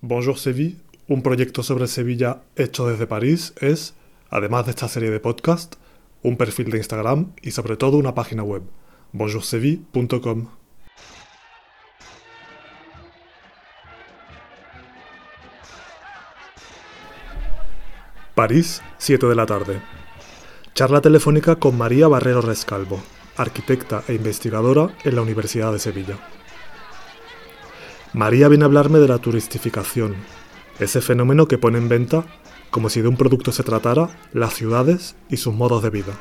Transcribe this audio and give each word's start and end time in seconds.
Bonjour 0.00 0.38
Seville, 0.38 0.76
un 1.08 1.22
proyecto 1.22 1.64
sobre 1.64 1.88
Sevilla 1.88 2.42
hecho 2.54 2.86
desde 2.86 3.08
París, 3.08 3.52
es, 3.60 3.94
además 4.30 4.64
de 4.64 4.70
esta 4.70 4.86
serie 4.86 5.10
de 5.10 5.18
podcast, 5.18 5.74
un 6.22 6.36
perfil 6.36 6.70
de 6.70 6.78
Instagram 6.78 7.32
y 7.42 7.50
sobre 7.50 7.76
todo 7.76 7.96
una 7.96 8.14
página 8.14 8.44
web, 8.44 8.62
bonjourseville.com. 9.10 10.50
París, 18.36 18.80
7 18.98 19.26
de 19.26 19.34
la 19.34 19.46
tarde. 19.46 19.82
Charla 20.74 21.00
telefónica 21.00 21.56
con 21.56 21.76
María 21.76 22.06
Barrero 22.06 22.40
Rescalvo, 22.40 23.00
arquitecta 23.36 24.04
e 24.06 24.14
investigadora 24.14 24.94
en 25.02 25.16
la 25.16 25.22
Universidad 25.22 25.72
de 25.72 25.80
Sevilla. 25.80 26.37
María 28.18 28.48
viene 28.48 28.64
a 28.64 28.66
hablarme 28.66 28.98
de 28.98 29.06
la 29.06 29.18
turistificación, 29.18 30.16
ese 30.80 31.00
fenómeno 31.00 31.46
que 31.46 31.56
pone 31.56 31.78
en 31.78 31.88
venta, 31.88 32.24
como 32.68 32.90
si 32.90 33.00
de 33.00 33.06
un 33.06 33.16
producto 33.16 33.52
se 33.52 33.62
tratara, 33.62 34.10
las 34.32 34.54
ciudades 34.54 35.14
y 35.30 35.36
sus 35.36 35.54
modos 35.54 35.84
de 35.84 35.90
vida. 35.90 36.14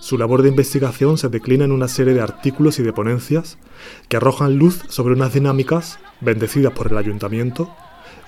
Su 0.00 0.18
labor 0.18 0.42
de 0.42 0.50
investigación 0.50 1.16
se 1.16 1.30
declina 1.30 1.64
en 1.64 1.72
una 1.72 1.88
serie 1.88 2.12
de 2.12 2.20
artículos 2.20 2.78
y 2.78 2.82
de 2.82 2.92
ponencias 2.92 3.56
que 4.10 4.18
arrojan 4.18 4.58
luz 4.58 4.82
sobre 4.88 5.14
unas 5.14 5.32
dinámicas 5.32 5.98
bendecidas 6.20 6.74
por 6.74 6.92
el 6.92 6.98
ayuntamiento, 6.98 7.74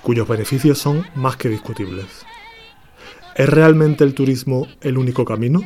cuyos 0.01 0.27
beneficios 0.27 0.79
son 0.79 1.05
más 1.13 1.37
que 1.37 1.49
discutibles. 1.49 2.25
¿Es 3.35 3.47
realmente 3.47 4.03
el 4.05 4.15
turismo 4.15 4.67
el 4.81 4.97
único 4.97 5.23
camino? 5.23 5.61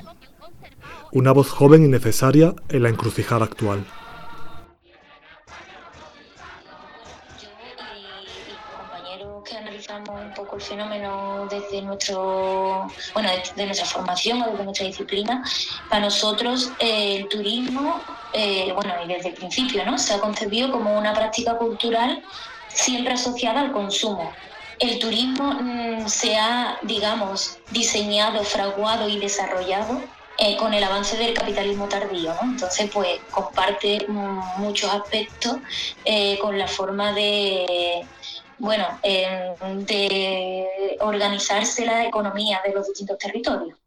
Una 1.16 1.32
voz 1.32 1.50
joven 1.50 1.86
y 1.86 1.88
necesaria 1.88 2.54
en 2.68 2.84
la 2.84 2.90
encrucijada 2.90 3.46
actual. 3.46 3.86
un 10.08 10.34
poco 10.34 10.58
el 10.58 10.62
fenómeno 10.62 11.48
desde 11.50 11.81
nuestro 11.81 12.88
bueno 13.14 13.30
de, 13.56 13.66
nuestra 13.66 13.88
formación 13.88 14.42
o 14.42 14.52
desde 14.52 14.64
nuestra 14.66 14.86
disciplina 14.88 15.44
para 15.89 16.02
nosotros 16.02 16.72
eh, 16.80 17.17
el 17.17 17.30
turismo 17.30 18.02
eh, 18.34 18.73
bueno 18.73 18.94
y 19.06 19.08
desde 19.08 19.30
el 19.30 19.36
principio 19.36 19.86
no 19.86 19.98
se 19.98 20.14
ha 20.14 20.20
concebido 20.20 20.70
como 20.70 20.98
una 20.98 21.14
práctica 21.14 21.58
cultural 21.58 22.22
siempre 22.67 23.14
asociada 23.14 23.61
al 23.61 23.72
consumo 23.72 24.34
el 24.80 25.00
turismo 25.00 25.54
mm, 25.54 26.08
se 26.08 26.36
ha 26.36 26.78
digamos 26.82 27.59
diseñado 27.72 28.44
fraguado 28.44 29.08
y 29.08 29.17
desarrollado 29.20 30.02
eh, 30.38 30.58
con 30.58 30.73
el 30.73 30.83
avance 30.83 31.17
del 31.17 31.33
capitalismo 31.33 31.88
tardío. 31.88 32.33
¿no? 32.41 32.52
Entonces, 32.52 32.89
pues 32.94 33.19
comparte 33.31 34.05
muchos 34.58 34.92
aspectos 34.92 35.58
eh, 36.03 36.38
con 36.39 36.58
la 36.58 36.67
forma 36.67 37.14
de, 37.14 38.05
bueno, 38.58 38.88
de 39.02 40.97
organizarse 41.00 41.86
la 41.86 42.05
economía 42.05 42.61
de 42.66 42.73
los 42.73 42.88
distintos 42.88 43.17
territorios. 43.17 43.77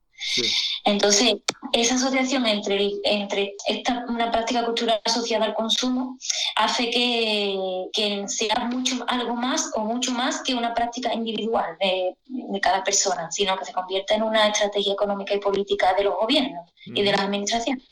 Entonces, 0.84 1.36
esa 1.72 1.96
asociación 1.96 2.46
entre, 2.46 2.92
entre 3.04 3.54
esta, 3.66 4.04
una 4.08 4.30
práctica 4.30 4.64
cultural 4.64 5.00
asociada 5.04 5.46
al 5.46 5.54
consumo 5.54 6.18
hace 6.56 6.90
que, 6.90 8.24
sea 8.26 8.64
mucho, 8.70 9.04
algo 9.06 9.34
más 9.34 9.70
o 9.74 9.80
mucho 9.80 10.12
más 10.12 10.42
que 10.42 10.54
una 10.54 10.74
práctica 10.74 11.12
individual 11.14 11.76
de, 11.80 12.14
cada 12.60 12.82
persona, 12.82 13.30
sino 13.30 13.56
que 13.56 13.64
se 13.64 13.72
convierta 13.72 14.14
en 14.14 14.22
una 14.22 14.48
estrategia 14.48 14.92
económica 14.92 15.34
y 15.34 15.38
política 15.38 15.94
de 15.94 16.04
los 16.04 16.16
gobiernos 16.16 16.70
y 16.86 17.02
de 17.02 17.12
las 17.12 17.20
administraciones. 17.20 17.84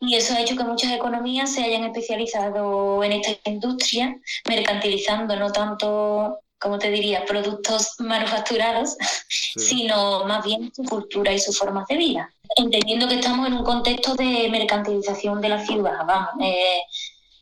Y 0.00 0.16
eso 0.16 0.34
ha 0.34 0.40
hecho 0.40 0.56
que 0.56 0.64
muchas 0.64 0.92
economías 0.92 1.52
se 1.52 1.64
hayan 1.64 1.84
especializado 1.84 3.02
en 3.02 3.12
esta 3.12 3.50
industria, 3.50 4.16
mercantilizando 4.46 5.36
no 5.36 5.50
tanto 5.50 6.43
como 6.64 6.78
te 6.78 6.90
diría, 6.90 7.26
productos 7.26 7.94
manufacturados, 7.98 8.96
sino 9.28 10.24
más 10.24 10.42
bien 10.42 10.72
su 10.74 10.82
cultura 10.84 11.30
y 11.30 11.38
sus 11.38 11.58
formas 11.58 11.86
de 11.88 11.98
vida. 11.98 12.32
Entendiendo 12.56 13.06
que 13.06 13.16
estamos 13.16 13.46
en 13.46 13.52
un 13.52 13.64
contexto 13.64 14.14
de 14.14 14.48
mercantilización 14.50 15.42
de 15.42 15.50
la 15.50 15.64
ciudad, 15.64 16.06
vamos, 16.06 16.30
eh, 16.40 16.80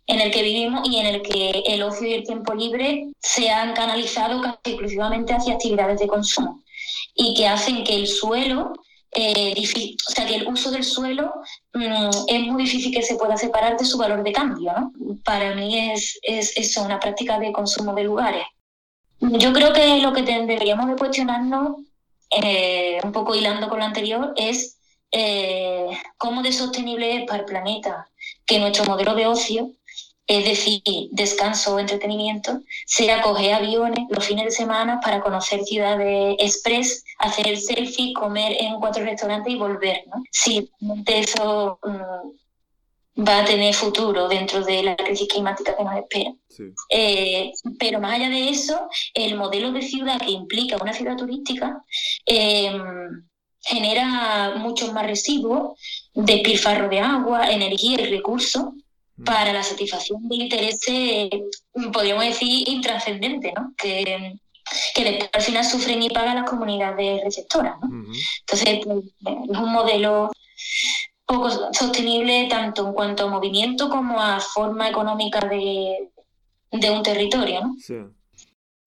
en 0.08 0.20
el 0.20 0.32
que 0.32 0.42
vivimos 0.42 0.88
y 0.88 0.96
en 0.98 1.06
el 1.06 1.22
que 1.22 1.62
el 1.66 1.84
ocio 1.84 2.08
y 2.08 2.14
el 2.14 2.24
tiempo 2.24 2.52
libre 2.52 3.12
se 3.20 3.48
han 3.48 3.74
canalizado 3.74 4.42
casi 4.42 4.58
exclusivamente 4.72 5.34
hacia 5.34 5.54
actividades 5.54 6.00
de 6.00 6.08
consumo 6.08 6.60
y 7.14 7.34
que 7.34 7.46
hacen 7.46 7.84
que 7.84 7.94
el 7.94 8.08
suelo 8.08 8.72
eh, 9.14 9.54
o 10.08 10.10
sea, 10.10 10.26
que 10.26 10.36
el 10.36 10.48
uso 10.48 10.70
del 10.70 10.82
suelo 10.82 11.34
mm, 11.75 12.10
es 12.28 12.42
muy 12.46 12.64
difícil 12.64 12.92
que 12.92 13.02
se 13.02 13.16
pueda 13.16 13.36
separar 13.36 13.76
de 13.76 13.84
su 13.84 13.98
valor 13.98 14.25
de 14.25 14.32
cambio. 14.32 14.72
¿no? 14.72 14.92
Para 15.22 15.54
mí 15.54 15.92
es, 15.92 16.19
es 16.22 16.56
eso, 16.56 16.82
una 16.82 16.98
práctica 16.98 17.38
de 17.38 17.52
consumo 17.52 17.94
de 17.94 18.04
lugares. 18.04 18.46
Yo 19.30 19.52
creo 19.52 19.72
que 19.72 19.98
lo 19.98 20.12
que 20.12 20.22
deberíamos 20.22 20.88
de 20.88 20.96
cuestionarnos, 20.96 21.76
eh, 22.30 22.98
un 23.04 23.12
poco 23.12 23.36
hilando 23.36 23.68
con 23.68 23.78
lo 23.78 23.84
anterior, 23.84 24.32
es 24.36 24.78
eh, 25.12 25.86
cómo 26.18 26.42
de 26.42 26.52
sostenible 26.52 27.18
es 27.18 27.26
para 27.26 27.40
el 27.40 27.44
planeta 27.44 28.08
que 28.44 28.58
nuestro 28.58 28.84
modelo 28.84 29.14
de 29.14 29.26
ocio, 29.26 29.70
es 30.26 30.44
decir, 30.44 30.82
descanso 31.12 31.74
o 31.74 31.78
entretenimiento, 31.78 32.60
sea 32.86 33.22
coger 33.22 33.54
aviones 33.54 34.06
los 34.10 34.24
fines 34.26 34.46
de 34.46 34.50
semana 34.50 35.00
para 35.00 35.20
conocer 35.20 35.62
ciudades 35.62 36.36
express, 36.40 37.04
hacer 37.18 37.56
selfie, 37.58 38.14
comer 38.14 38.56
en 38.58 38.80
cuatro 38.80 39.04
restaurantes 39.04 39.52
y 39.52 39.56
volver. 39.56 40.02
¿no? 40.06 40.22
Sí, 40.32 40.68
eso 41.06 41.78
mm, 41.84 42.41
va 43.16 43.40
a 43.40 43.44
tener 43.44 43.74
futuro 43.74 44.28
dentro 44.28 44.64
de 44.64 44.82
la 44.82 44.96
crisis 44.96 45.28
climática 45.28 45.76
que 45.76 45.84
nos 45.84 45.96
espera. 45.96 46.32
Eh, 46.88 47.52
pero 47.78 48.00
más 48.00 48.14
allá 48.14 48.30
de 48.30 48.48
eso, 48.48 48.88
el 49.14 49.36
modelo 49.36 49.72
de 49.72 49.82
ciudad 49.82 50.20
que 50.20 50.30
implica 50.30 50.76
una 50.80 50.92
ciudad 50.92 51.16
turística 51.16 51.82
em, 52.24 53.24
genera 53.60 54.54
muchos 54.56 54.92
más 54.92 55.06
residuos, 55.06 55.78
despilfarro 56.14 56.88
de 56.88 57.00
agua, 57.00 57.50
energía 57.50 58.00
y 58.00 58.06
recursos 58.06 58.64
mm. 59.16 59.24
para 59.24 59.52
la 59.52 59.62
satisfacción 59.62 60.26
de 60.28 60.36
intereses, 60.36 61.30
podríamos 61.92 62.24
decir, 62.24 62.68
intrascendentes, 62.68 63.52
¿no? 63.54 63.74
que, 63.76 64.34
que 64.94 65.28
al 65.32 65.42
final 65.42 65.64
sufren 65.64 66.02
y 66.02 66.08
pagan 66.08 66.36
las 66.36 66.48
comunidades 66.48 67.22
receptoras. 67.24 67.74
Entonces, 67.82 68.80
pues, 68.84 69.04
es 69.50 69.58
un 69.58 69.72
modelo 69.72 70.30
poco 71.24 71.50
sostenible 71.72 72.46
tanto 72.48 72.86
en 72.86 72.92
cuanto 72.92 73.24
a 73.24 73.30
movimiento 73.30 73.88
como 73.88 74.20
a 74.20 74.40
forma 74.40 74.88
económica 74.88 75.40
de, 75.40 76.10
un 76.70 77.02
territorio. 77.02 77.60
¿no? 77.62 77.76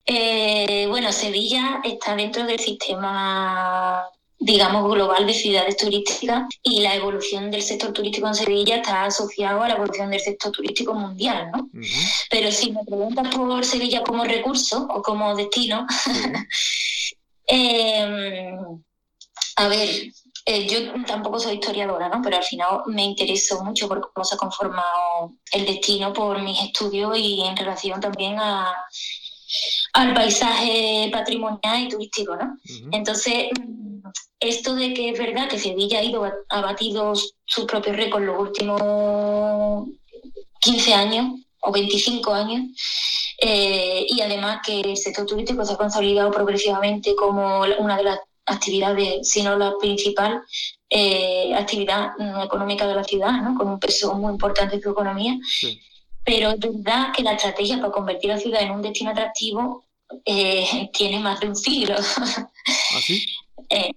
Eh, 0.05 0.85
bueno, 0.87 1.11
Sevilla 1.11 1.81
está 1.83 2.15
dentro 2.15 2.45
del 2.45 2.59
sistema 2.59 4.05
digamos, 4.37 4.91
global 4.93 5.25
de 5.25 5.33
ciudades 5.33 5.77
turísticas 5.77 6.43
y 6.61 6.81
la 6.81 6.95
evolución 6.95 7.49
del 7.49 7.61
sector 7.61 7.93
turístico 7.93 8.27
en 8.27 8.35
Sevilla 8.35 8.75
está 8.77 9.05
asociado 9.05 9.63
a 9.63 9.69
la 9.69 9.75
evolución 9.75 10.11
del 10.11 10.19
sector 10.19 10.51
turístico 10.51 10.93
mundial, 10.93 11.49
¿no? 11.51 11.69
Pero 12.29 12.51
si 12.51 12.71
me 12.71 12.83
preguntas 12.83 13.33
por 13.33 13.63
Sevilla 13.65 14.03
como 14.03 14.23
recurso 14.23 14.87
o 14.91 15.01
como 15.01 15.35
destino, 15.35 15.87
eh, 17.47 18.55
a 19.55 19.67
ver, 19.67 19.89
eh, 20.45 20.67
yo 20.67 21.03
tampoco 21.05 21.39
soy 21.39 21.55
historiadora, 21.55 22.07
¿no? 22.07 22.21
pero 22.23 22.37
al 22.37 22.43
final 22.43 22.81
me 22.85 23.03
interesó 23.03 23.63
mucho 23.63 23.87
por 23.87 24.11
cómo 24.11 24.23
se 24.23 24.35
ha 24.35 24.37
conformado 24.37 25.33
el 25.51 25.65
destino 25.65 26.13
por 26.13 26.39
mis 26.41 26.61
estudios 26.61 27.17
y 27.17 27.41
en 27.41 27.57
relación 27.57 27.99
también 27.99 28.37
a, 28.39 28.75
al 29.93 30.13
paisaje 30.13 31.09
patrimonial 31.11 31.83
y 31.83 31.89
turístico. 31.89 32.35
¿no? 32.35 32.57
Entonces, 32.91 33.49
esto 34.39 34.75
de 34.75 34.93
que 34.93 35.09
es 35.09 35.17
verdad 35.17 35.49
que 35.49 35.57
Sevilla 35.57 35.99
ha 35.99 36.03
ido 36.03 36.23
ha 36.49 36.61
batido 36.61 37.13
sus 37.15 37.65
propios 37.65 37.95
récords 37.95 38.25
los 38.25 38.39
últimos 38.39 39.87
15 40.59 40.93
años 40.93 41.25
o 41.61 41.71
25 41.71 42.33
años, 42.33 42.61
eh, 43.41 44.05
y 44.07 44.21
además 44.21 44.59
que 44.63 44.81
el 44.81 44.97
sector 44.97 45.25
turístico 45.25 45.65
se 45.65 45.73
ha 45.73 45.77
consolidado 45.77 46.31
progresivamente 46.31 47.15
como 47.15 47.61
una 47.79 47.97
de 47.97 48.03
las 48.03 48.19
actividades, 48.45 49.29
sino 49.29 49.57
la 49.57 49.73
principal 49.79 50.41
eh, 50.89 51.53
actividad 51.55 52.11
económica 52.43 52.87
de 52.87 52.95
la 52.95 53.03
ciudad, 53.03 53.41
¿no? 53.41 53.57
con 53.57 53.67
un 53.67 53.79
peso 53.79 54.13
muy 54.15 54.31
importante 54.31 54.75
en 54.75 54.81
su 54.81 54.91
economía. 54.91 55.35
Pero 56.23 56.51
es 56.51 56.59
verdad 56.59 57.13
que 57.15 57.23
la 57.23 57.33
estrategia 57.33 57.77
para 57.77 57.91
convertir 57.91 58.29
la 58.29 58.39
ciudad 58.39 58.61
en 58.61 58.71
un 58.71 58.81
destino 58.81 59.11
atractivo 59.11 59.85
eh, 60.25 60.89
tiene 60.93 61.19
más 61.19 61.39
de 61.39 61.47
un 61.47 61.55
siglo. 61.55 61.95
¿Ah, 61.97 62.45
eh, 63.69 63.91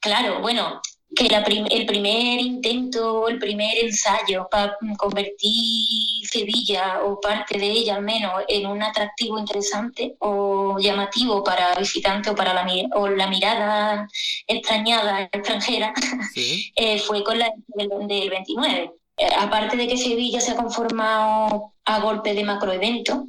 claro, 0.00 0.40
bueno, 0.40 0.80
que 1.16 1.26
el 1.26 1.86
primer 1.86 2.40
intento, 2.40 3.28
el 3.28 3.38
primer 3.38 3.78
ensayo 3.78 4.46
para 4.50 4.76
convertir 4.98 6.26
Sevilla 6.28 7.00
o 7.04 7.18
parte 7.20 7.58
de 7.58 7.66
ella 7.66 7.96
al 7.96 8.02
menos 8.02 8.32
en 8.48 8.66
un 8.66 8.82
atractivo 8.82 9.38
interesante 9.38 10.14
o 10.20 10.78
llamativo 10.78 11.42
para 11.42 11.74
visitantes 11.74 12.32
o 12.32 12.36
para 12.36 12.52
la, 12.52 12.66
o 12.94 13.08
la 13.08 13.26
mirada 13.28 14.08
extrañada 14.46 15.22
extranjera 15.32 15.94
eh, 16.76 16.98
fue 16.98 17.24
con 17.24 17.38
la 17.38 17.50
del, 17.68 17.88
del 18.06 18.30
29. 18.30 18.92
eh, 19.16 19.28
aparte 19.38 19.76
de 19.76 19.88
que 19.88 19.96
Sevilla 19.96 20.40
se 20.40 20.52
ha 20.52 20.56
conformado 20.56 21.72
a 21.86 22.00
golpe 22.00 22.34
de 22.34 22.44
macroeventos, 22.44 23.20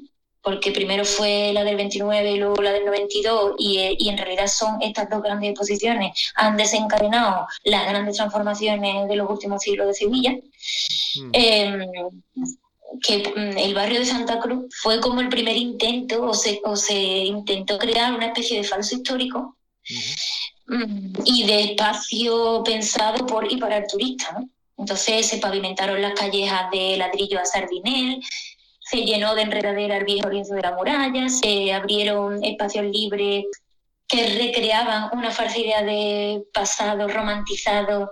porque 0.48 0.72
primero 0.72 1.04
fue 1.04 1.52
la 1.52 1.66
del 1.66 1.76
29 1.76 2.32
y 2.32 2.38
luego 2.38 2.62
la 2.62 2.72
del 2.72 2.86
92, 2.86 3.56
y, 3.58 3.98
y, 4.00 4.08
en 4.08 4.18
realidad 4.18 4.48
son 4.48 4.82
estas 4.82 5.10
dos 5.10 5.22
grandes 5.22 5.50
exposiciones, 5.50 6.32
han 6.36 6.56
desencadenado 6.56 7.46
las 7.66 7.86
grandes 7.86 8.16
transformaciones 8.16 9.10
de 9.10 9.16
los 9.18 9.30
últimos 9.30 9.62
siglos 9.62 9.88
de 9.88 9.94
Sevilla. 9.94 10.32
Mm. 10.32 11.30
Em, 11.34 11.90
que 13.02 13.18
mm, 13.36 13.58
el 13.58 13.74
barrio 13.74 14.00
de 14.00 14.06
Santa 14.06 14.40
Cruz 14.40 14.74
fue 14.82 15.02
como 15.02 15.20
el 15.20 15.28
primer 15.28 15.58
intento, 15.58 16.24
o 16.24 16.34
se, 16.34 16.62
o 16.64 16.78
se 16.78 16.96
intentó 16.96 17.78
crear 17.78 18.14
una 18.14 18.28
especie 18.28 18.60
de 18.60 18.64
falso 18.64 18.96
histórico 18.96 19.58
mm, 20.68 21.24
y 21.26 21.44
de 21.46 21.64
espacio 21.72 22.64
pensado 22.64 23.26
por 23.26 23.52
y 23.52 23.58
para 23.58 23.80
el 23.80 23.88
turista. 23.88 24.42
Entonces 24.78 25.28
se 25.28 25.40
pavimentaron 25.40 26.02
las 26.02 26.14
callejas 26.14 26.72
de 26.72 26.96
ladrillo 26.96 27.38
a 27.38 27.46
sardinel, 27.46 28.22
se 28.90 28.98
llenó 29.04 29.36
de 29.36 29.42
enredadera 29.42 29.98
el 29.98 30.06
viejo 30.06 30.30
lienzo 30.30 30.56
de 30.56 30.62
la 30.62 30.72
muralla, 30.72 31.28
se 31.30 31.74
abrieron 31.74 32.44
espacios 32.44 32.86
libres 32.86 33.46
que 34.08 34.26
recreaban 34.38 35.10
una 35.12 35.32
falsa 35.32 35.58
idea 35.58 35.84
de 35.84 36.44
pasado 36.54 37.08
romantizado 37.10 38.12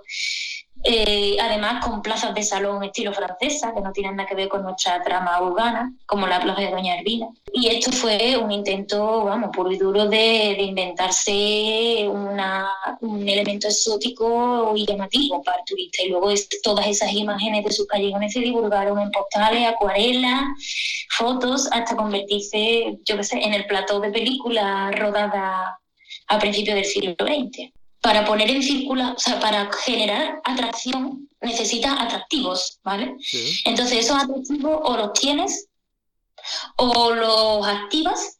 eh, 0.84 1.36
además 1.40 1.84
con 1.84 2.02
plazas 2.02 2.34
de 2.34 2.42
salón 2.42 2.84
estilo 2.84 3.12
francesa, 3.12 3.74
que 3.74 3.80
no 3.80 3.92
tienen 3.92 4.16
nada 4.16 4.28
que 4.28 4.34
ver 4.34 4.48
con 4.48 4.62
nuestra 4.62 5.02
trama 5.02 5.40
urbana, 5.42 5.92
como 6.06 6.26
la 6.26 6.40
plaza 6.40 6.60
de 6.60 6.70
Doña 6.70 6.98
Elvina. 6.98 7.26
Y 7.52 7.68
esto 7.68 7.90
fue 7.92 8.36
un 8.36 8.52
intento, 8.52 9.24
vamos, 9.24 9.50
puro 9.54 9.72
y 9.72 9.78
duro 9.78 10.06
de, 10.06 10.56
inventarse 10.62 12.06
un 12.08 13.28
elemento 13.28 13.68
exótico 13.68 14.74
y 14.76 14.86
llamativo 14.86 15.42
para 15.42 15.58
el 15.58 15.64
turista. 15.64 16.02
Y 16.04 16.10
luego 16.10 16.32
todas 16.62 16.86
esas 16.86 17.12
imágenes 17.12 17.64
de 17.64 17.72
sus 17.72 17.86
callejones 17.86 18.32
se 18.32 18.40
divulgaron 18.40 19.00
en 19.00 19.10
postales, 19.10 19.66
acuarelas, 19.66 20.42
fotos, 21.10 21.68
hasta 21.72 21.96
convertirse, 21.96 22.98
yo 23.04 23.16
qué 23.16 23.24
sé, 23.24 23.38
en 23.38 23.54
el 23.54 23.66
plató 23.66 24.00
de 24.00 24.10
película 24.10 24.90
rodada 24.92 25.78
a 26.28 26.38
principios 26.38 26.76
del 26.76 26.84
siglo 26.84 27.14
XX 27.20 27.75
para 28.06 28.24
poner 28.24 28.48
en 28.48 28.62
círculo, 28.62 29.14
o 29.14 29.18
sea, 29.18 29.40
para 29.40 29.68
generar 29.82 30.40
atracción, 30.44 31.28
necesitas 31.40 31.92
atractivos, 31.98 32.78
¿vale? 32.84 33.16
Entonces, 33.64 34.04
esos 34.04 34.16
atractivos 34.16 34.80
o 34.84 34.96
los 34.96 35.12
tienes, 35.14 35.66
o 36.76 37.10
los 37.10 37.66
activas, 37.66 38.38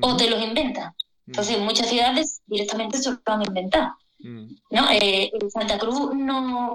o 0.00 0.16
te 0.16 0.30
los 0.30 0.42
inventas. 0.42 0.94
Entonces, 1.26 1.58
muchas 1.58 1.90
ciudades 1.90 2.40
directamente 2.46 2.96
se 2.96 3.10
lo 3.10 3.20
han 3.26 3.42
inventado. 3.42 3.94
¿no? 4.20 4.90
Eh, 4.90 5.30
en 5.38 5.50
Santa 5.50 5.78
Cruz 5.78 6.14
no, 6.14 6.74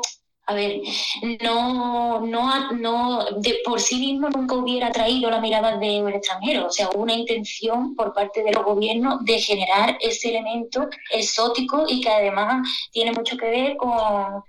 a 0.49 0.55
ver, 0.55 0.81
no, 1.43 2.21
no, 2.21 2.71
no, 2.71 3.25
de 3.37 3.59
por 3.63 3.79
sí 3.79 3.99
mismo 3.99 4.29
nunca 4.29 4.55
hubiera 4.55 4.91
traído 4.91 5.29
la 5.29 5.39
mirada 5.39 5.77
del 5.77 6.07
extranjero, 6.09 6.65
o 6.65 6.71
sea, 6.71 6.89
una 6.95 7.13
intención 7.13 7.95
por 7.95 8.15
parte 8.15 8.41
del 8.43 8.55
gobierno 8.55 9.19
de 9.21 9.39
generar 9.39 9.95
ese 10.01 10.29
elemento 10.29 10.89
exótico 11.11 11.85
y 11.87 12.01
que 12.01 12.09
además 12.09 12.67
tiene 12.91 13.11
mucho 13.11 13.37
que 13.37 13.45
ver 13.45 13.77
con, 13.77 14.43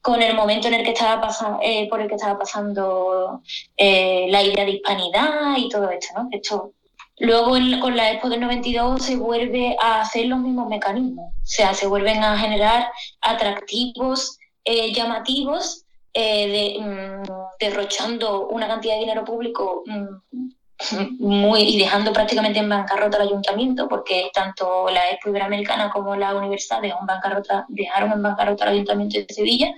con 0.00 0.22
el 0.22 0.34
momento 0.34 0.68
en 0.68 0.74
el 0.74 0.82
que 0.82 0.92
estaba 0.92 1.20
pasando, 1.20 1.58
eh, 1.62 1.88
por 1.90 2.00
el 2.00 2.08
que 2.08 2.14
estaba 2.14 2.38
pasando 2.38 3.42
eh, 3.76 4.26
la 4.30 4.42
idea 4.42 4.64
de 4.64 4.70
hispanidad 4.70 5.58
y 5.58 5.68
todo 5.68 5.90
esto, 5.90 6.08
¿no? 6.16 6.28
Esto 6.30 6.72
Luego 7.18 7.50
con 7.80 7.96
la 7.96 8.10
Expo 8.10 8.28
del 8.28 8.40
92 8.40 9.00
se 9.00 9.14
vuelve 9.14 9.76
a 9.80 10.00
hacer 10.00 10.26
los 10.26 10.40
mismos 10.40 10.68
mecanismos, 10.68 11.32
o 11.32 11.46
sea, 11.46 11.72
se 11.72 11.86
vuelven 11.86 12.24
a 12.24 12.36
generar 12.36 12.90
atractivos 13.20 14.36
eh, 14.64 14.92
llamativos, 14.92 15.84
eh, 16.12 16.78
mm, 16.80 17.22
derrochando 17.58 18.48
una 18.48 18.68
cantidad 18.68 18.94
de 18.94 19.00
dinero 19.00 19.24
público 19.24 19.82
mm, 19.86 20.48
muy, 21.18 21.62
y 21.62 21.78
dejando 21.78 22.12
prácticamente 22.12 22.58
en 22.58 22.68
bancarrota 22.68 23.18
el 23.18 23.28
ayuntamiento, 23.28 23.88
porque 23.88 24.30
tanto 24.32 24.88
la 24.90 25.10
Expo 25.10 25.30
Iberoamericana 25.30 25.90
como 25.90 26.16
la 26.16 26.34
Universidad 26.34 26.80
dejaron, 26.82 27.06
bancarrota, 27.06 27.64
dejaron 27.68 28.12
en 28.12 28.22
bancarrota 28.22 28.64
el 28.64 28.74
ayuntamiento 28.74 29.18
de 29.18 29.34
Sevilla 29.34 29.72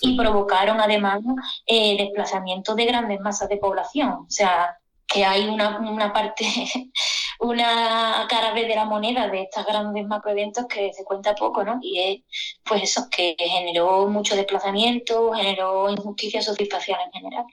y 0.00 0.16
provocaron 0.16 0.80
además 0.80 1.20
eh, 1.66 1.96
desplazamiento 1.96 2.74
de 2.74 2.86
grandes 2.86 3.20
masas 3.20 3.48
de 3.48 3.56
población. 3.56 4.10
O 4.10 4.30
sea, 4.30 4.76
que 5.12 5.24
hay 5.24 5.46
una, 5.48 5.78
una 5.78 6.12
parte 6.12 6.44
una 7.40 8.26
cara 8.28 8.52
de 8.54 8.68
la 8.68 8.84
moneda 8.84 9.28
de 9.28 9.42
estos 9.42 9.66
grandes 9.66 10.06
macroeventos 10.06 10.66
que 10.66 10.92
se 10.92 11.04
cuenta 11.04 11.34
poco, 11.34 11.64
¿no? 11.64 11.78
Y 11.82 11.98
es, 11.98 12.20
pues 12.64 12.84
eso, 12.84 13.08
que 13.10 13.34
generó 13.38 14.06
mucho 14.06 14.36
desplazamiento, 14.36 15.32
generó 15.32 15.90
injusticia 15.90 16.40
socioespacial 16.40 17.00
en 17.06 17.12
general. 17.12 17.44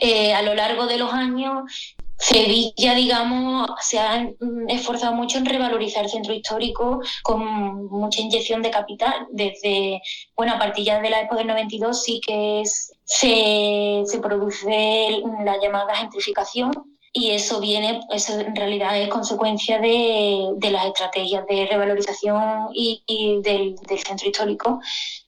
Eh, 0.00 0.34
a 0.34 0.42
lo 0.42 0.54
largo 0.54 0.86
de 0.86 0.98
los 0.98 1.12
años, 1.12 1.64
Sevilla, 2.22 2.94
digamos, 2.94 3.68
se 3.80 3.98
ha 3.98 4.28
esforzado 4.68 5.12
mucho 5.12 5.38
en 5.38 5.44
revalorizar 5.44 6.04
el 6.04 6.10
centro 6.10 6.32
histórico 6.32 7.00
con 7.24 7.88
mucha 7.88 8.20
inyección 8.20 8.62
de 8.62 8.70
capital. 8.70 9.26
Desde, 9.32 10.00
bueno, 10.36 10.54
a 10.54 10.58
partir 10.58 10.84
ya 10.84 11.00
de 11.00 11.10
la 11.10 11.22
época 11.22 11.38
del 11.38 11.48
92 11.48 12.00
sí 12.00 12.20
que 12.24 12.62
se, 13.02 14.04
se 14.06 14.18
produce 14.20 15.20
la 15.44 15.58
llamada 15.60 15.96
gentrificación, 15.96 16.70
y 17.12 17.32
eso 17.32 17.60
viene, 17.60 18.00
eso 18.10 18.38
en 18.38 18.54
realidad 18.54 18.98
es 18.98 19.08
consecuencia 19.08 19.80
de, 19.80 20.54
las 20.70 20.86
estrategias 20.86 21.44
de 21.46 21.66
revalorización 21.66 22.68
y, 22.72 23.02
del, 23.42 23.76
centro 24.06 24.28
histórico 24.28 24.80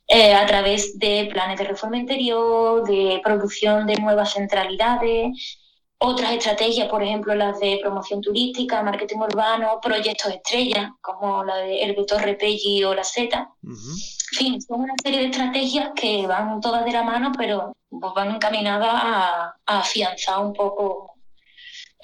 eh, 0.06 0.32
a 0.32 0.46
través 0.46 0.98
de 0.98 1.28
planes 1.30 1.58
de 1.58 1.64
reforma 1.64 1.98
interior, 1.98 2.84
de 2.84 3.20
producción 3.22 3.86
de 3.86 3.96
nuevas 3.96 4.32
centralidades, 4.32 5.63
otras 5.98 6.32
estrategias, 6.32 6.88
por 6.88 7.02
ejemplo, 7.02 7.34
las 7.34 7.58
de 7.60 7.78
promoción 7.82 8.20
turística, 8.20 8.82
marketing 8.82 9.18
urbano, 9.18 9.80
proyectos 9.80 10.32
estrellas, 10.32 10.90
como 11.00 11.44
la 11.44 11.56
de 11.56 11.82
El 11.82 12.06
Torre 12.06 12.34
Pelli 12.34 12.84
o 12.84 12.94
la 12.94 13.04
Z. 13.04 13.48
En 13.62 14.36
fin, 14.36 14.60
son 14.60 14.80
una 14.80 14.94
serie 15.02 15.20
de 15.20 15.26
estrategias 15.26 15.90
que 15.94 16.26
van 16.26 16.60
todas 16.60 16.84
de 16.84 16.92
la 16.92 17.02
mano, 17.02 17.32
pero 17.36 17.72
pues, 17.88 18.12
van 18.14 18.34
encaminadas 18.34 18.92
a 18.92 19.54
afianzar 19.66 20.40
un 20.40 20.52
poco 20.52 21.14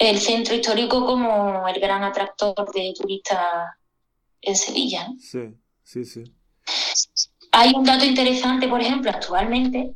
el 0.01 0.19
centro 0.19 0.55
histórico 0.55 1.05
como 1.05 1.67
el 1.67 1.79
gran 1.79 2.03
atractor 2.03 2.71
de 2.73 2.93
turistas 2.97 3.75
en 4.41 4.55
Sevilla. 4.55 5.07
Sí, 5.19 5.53
sí, 5.83 6.05
sí. 6.05 6.23
Hay 7.51 7.73
un 7.75 7.83
dato 7.83 8.05
interesante, 8.05 8.67
por 8.67 8.81
ejemplo, 8.81 9.11
actualmente, 9.11 9.93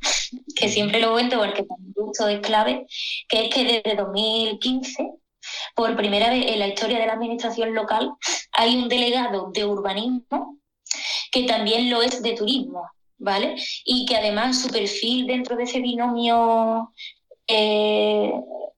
que 0.55 0.69
siempre 0.69 0.99
lo 0.99 1.11
cuento 1.11 1.37
porque 1.37 1.63
también 1.63 1.95
es 2.29 2.39
clave, 2.41 2.85
que 3.27 3.45
es 3.45 3.53
que 3.53 3.63
desde 3.63 3.95
2015, 3.95 5.11
por 5.75 5.95
primera 5.95 6.29
vez 6.29 6.45
en 6.47 6.59
la 6.59 6.67
historia 6.67 6.99
de 6.99 7.07
la 7.07 7.13
administración 7.13 7.73
local, 7.73 8.11
hay 8.53 8.75
un 8.75 8.87
delegado 8.87 9.51
de 9.51 9.65
urbanismo 9.65 10.59
que 11.31 11.43
también 11.43 11.89
lo 11.89 12.01
es 12.01 12.21
de 12.21 12.33
turismo, 12.33 12.89
¿vale? 13.17 13.55
Y 13.83 14.05
que 14.05 14.15
además 14.15 14.61
su 14.61 14.69
perfil 14.69 15.27
dentro 15.27 15.55
de 15.55 15.63
ese 15.63 15.79
binomio 15.79 16.93
eh, 17.47 18.31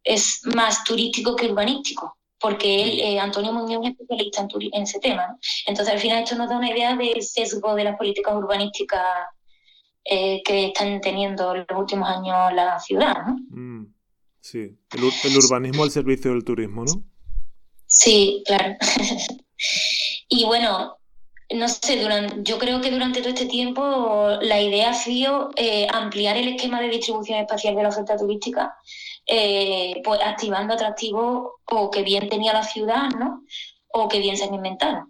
es 0.03 0.41
más 0.55 0.83
turístico 0.83 1.35
que 1.35 1.47
urbanístico, 1.47 2.17
porque 2.39 2.81
él, 2.81 2.99
eh, 2.99 3.19
Antonio 3.19 3.53
Muñoz 3.53 3.85
es 3.85 3.91
especialista 3.91 4.47
en, 4.71 4.83
ese 4.83 4.99
tema. 4.99 5.37
Entonces, 5.65 5.93
al 5.93 5.99
final, 5.99 6.23
esto 6.23 6.35
nos 6.35 6.49
da 6.49 6.57
una 6.57 6.71
idea 6.71 6.95
del 6.95 7.21
sesgo 7.21 7.75
de 7.75 7.83
las 7.83 7.97
políticas 7.97 8.35
urbanísticas 8.35 9.27
eh, 10.09 10.41
que 10.43 10.67
están 10.67 11.01
teniendo 11.01 11.53
en 11.55 11.65
los 11.67 11.79
últimos 11.79 12.09
años 12.09 12.53
la 12.53 12.79
ciudad. 12.79 13.15
Mm, 13.49 13.85
sí, 14.39 14.77
el, 14.91 15.37
urbanismo 15.37 15.83
al 15.83 15.91
servicio 15.91 16.31
del 16.31 16.43
turismo, 16.43 16.85
¿no? 16.85 17.03
Sí, 17.87 18.43
claro. 18.45 18.75
y 20.29 20.45
bueno, 20.45 20.97
no 21.53 21.67
sé, 21.69 22.01
durante, 22.01 22.35
yo 22.43 22.57
creo 22.57 22.81
que 22.81 22.91
durante 22.91 23.21
todo 23.21 23.29
este 23.29 23.45
tiempo 23.45 24.37
la 24.41 24.61
idea 24.61 24.91
ha 24.91 24.93
sido 24.93 25.51
eh, 25.55 25.87
ampliar 25.93 26.37
el 26.37 26.49
esquema 26.49 26.81
de 26.81 26.89
distribución 26.89 27.39
espacial 27.39 27.75
de 27.75 27.83
la 27.83 27.89
oferta 27.89 28.17
turística 28.17 28.75
eh, 29.29 30.01
pues 30.05 30.21
activando 30.23 30.73
atractivos 30.73 31.51
o 31.65 31.91
que 31.91 32.01
bien 32.01 32.29
tenía 32.29 32.53
la 32.53 32.63
ciudad, 32.63 33.09
¿no? 33.19 33.43
O 33.89 34.07
que 34.07 34.19
bien 34.19 34.37
se 34.37 34.45
han 34.45 34.53
inventado. 34.53 35.07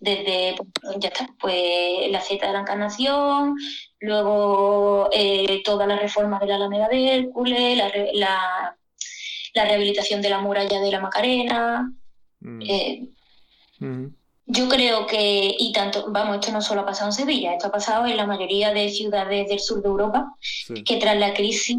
Desde, 0.00 0.54
pues, 0.56 0.96
ya 0.98 1.08
está, 1.08 1.28
pues 1.40 2.10
la 2.10 2.20
Z 2.20 2.46
de 2.46 2.52
la 2.52 2.60
Encarnación, 2.60 3.56
luego 4.00 5.08
eh, 5.12 5.62
toda 5.64 5.86
la 5.86 5.98
reforma 5.98 6.38
de 6.38 6.46
la 6.46 6.56
Alameda 6.56 6.88
de 6.88 7.14
Hércules, 7.14 7.76
la, 7.76 8.76
la, 9.54 9.64
rehabilitación 9.64 10.22
de 10.22 10.30
la 10.30 10.40
muralla 10.40 10.80
de 10.80 10.90
la 10.90 11.00
Macarena. 11.00 11.92
Mm. 12.40 12.62
Eh, 12.62 13.08
yo 14.50 14.68
creo 14.68 15.06
que, 15.06 15.54
y 15.58 15.72
tanto, 15.72 16.06
vamos, 16.10 16.36
esto 16.36 16.52
no 16.52 16.62
solo 16.62 16.82
ha 16.82 16.86
pasado 16.86 17.10
en 17.10 17.12
Sevilla, 17.12 17.52
esto 17.52 17.66
ha 17.66 17.72
pasado 17.72 18.06
en 18.06 18.16
la 18.16 18.26
mayoría 18.26 18.72
de 18.72 18.88
ciudades 18.88 19.48
del 19.48 19.60
sur 19.60 19.82
de 19.82 19.88
Europa, 19.88 20.34
que 20.86 20.96
tras 20.96 21.18
la 21.18 21.34
crisis 21.34 21.76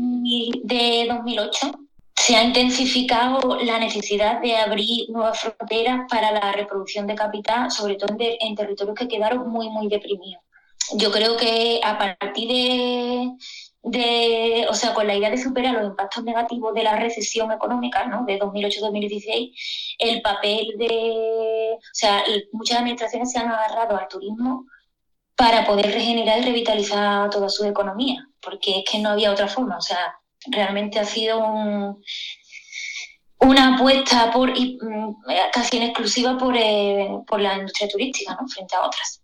de 0.63 1.07
2008 1.09 1.71
se 2.19 2.35
ha 2.35 2.43
intensificado 2.43 3.57
la 3.63 3.79
necesidad 3.79 4.41
de 4.41 4.57
abrir 4.57 5.09
nuevas 5.09 5.39
fronteras 5.39 6.01
para 6.09 6.31
la 6.33 6.51
reproducción 6.51 7.07
de 7.07 7.15
capital, 7.15 7.71
sobre 7.71 7.95
todo 7.95 8.13
en, 8.19 8.55
territorios 8.55 8.97
que 8.97 9.07
quedaron 9.07 9.49
muy, 9.49 9.69
muy 9.69 9.87
deprimidos. 9.87 10.43
Yo 10.95 11.11
creo 11.11 11.37
que 11.37 11.79
a 11.81 11.97
partir 11.97 12.49
de, 12.49 13.31
de, 13.83 14.67
o 14.69 14.73
sea, 14.73 14.93
con 14.93 15.07
la 15.07 15.15
idea 15.15 15.29
de 15.29 15.37
superar 15.37 15.75
los 15.75 15.85
impactos 15.85 16.25
negativos 16.25 16.73
de 16.73 16.83
la 16.83 16.97
recesión 16.97 17.53
económica, 17.53 18.05
¿no? 18.05 18.25
De 18.25 18.37
2008-2016, 18.37 19.53
el 19.99 20.21
papel 20.21 20.73
de, 20.77 21.71
o 21.73 21.93
sea, 21.93 22.25
muchas 22.51 22.79
administraciones 22.79 23.31
se 23.31 23.39
han 23.39 23.47
agarrado 23.47 23.97
al 23.97 24.09
turismo 24.09 24.65
para 25.37 25.65
poder 25.65 25.85
regenerar 25.85 26.39
y 26.39 26.43
revitalizar 26.43 27.29
toda 27.29 27.47
su 27.47 27.63
economía, 27.63 28.27
porque 28.41 28.79
es 28.79 28.83
que 28.91 28.99
no 28.99 29.11
había 29.11 29.31
otra 29.31 29.47
forma, 29.47 29.77
o 29.77 29.81
sea, 29.81 30.18
realmente 30.47 30.99
ha 30.99 31.05
sido 31.05 31.97
una 33.39 33.75
apuesta 33.75 34.31
por 34.31 34.51
mm, 34.51 35.15
casi 35.53 35.77
en 35.77 35.83
exclusiva 35.83 36.37
por, 36.37 36.55
eh, 36.57 37.09
por 37.27 37.41
la 37.41 37.55
industria 37.55 37.89
turística, 37.89 38.37
¿no? 38.39 38.47
Frente 38.47 38.75
a 38.75 38.85
otras. 38.85 39.18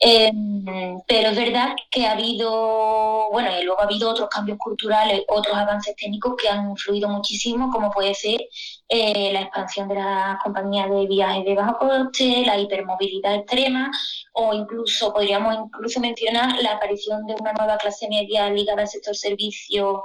Em, 0.00 1.00
pero 1.06 1.30
es 1.30 1.36
verdad 1.36 1.74
que 1.90 2.06
ha 2.06 2.12
habido, 2.12 3.30
bueno, 3.30 3.48
y 3.58 3.64
luego 3.64 3.80
ha 3.80 3.84
habido 3.84 4.10
otros 4.10 4.28
cambios 4.28 4.58
culturales, 4.58 5.22
otros 5.28 5.56
avances 5.56 5.96
técnicos 5.96 6.34
que 6.40 6.48
han 6.48 6.70
influido 6.70 7.08
muchísimo, 7.08 7.70
como 7.72 7.90
puede 7.90 8.14
ser 8.14 8.40
eh, 8.88 9.32
la 9.32 9.42
expansión 9.42 9.88
de 9.88 9.94
las 9.96 10.42
compañías 10.42 10.90
de 10.90 11.06
viajes 11.06 11.44
de 11.44 11.54
bajo 11.54 11.78
coste, 11.78 12.44
la 12.44 12.58
hipermovilidad 12.58 13.34
extrema, 13.36 13.90
o 14.32 14.52
incluso 14.52 15.12
podríamos 15.12 15.54
incluso 15.54 16.00
mencionar 16.00 16.60
la 16.62 16.72
aparición 16.72 17.26
de 17.26 17.34
una 17.34 17.52
nueva 17.52 17.78
clase 17.78 18.08
media 18.08 18.50
ligada 18.50 18.82
al 18.82 18.88
sector 18.88 19.16
servicio 19.16 20.04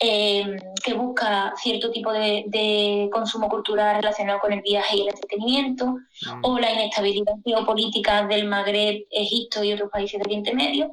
eh, 0.00 0.56
que 0.84 0.94
busca 0.94 1.52
cierto 1.60 1.90
tipo 1.90 2.12
de, 2.12 3.08
consumo 3.12 3.48
cultural 3.48 3.96
relacionado 3.96 4.38
con 4.38 4.52
el 4.52 4.60
viaje 4.62 4.96
y 4.96 5.00
el 5.02 5.08
entretenimiento, 5.08 5.86
mm. 5.86 6.40
o 6.42 6.58
la 6.58 6.72
inestabilidad 6.72 7.34
geopolítica 7.44 8.26
del 8.26 8.46
Magreb, 8.46 9.06
Egipto 9.10 9.64
y 9.64 9.72
otros 9.72 9.90
países 9.90 10.18
del 10.18 10.28
Oriente 10.28 10.54
Medio. 10.54 10.90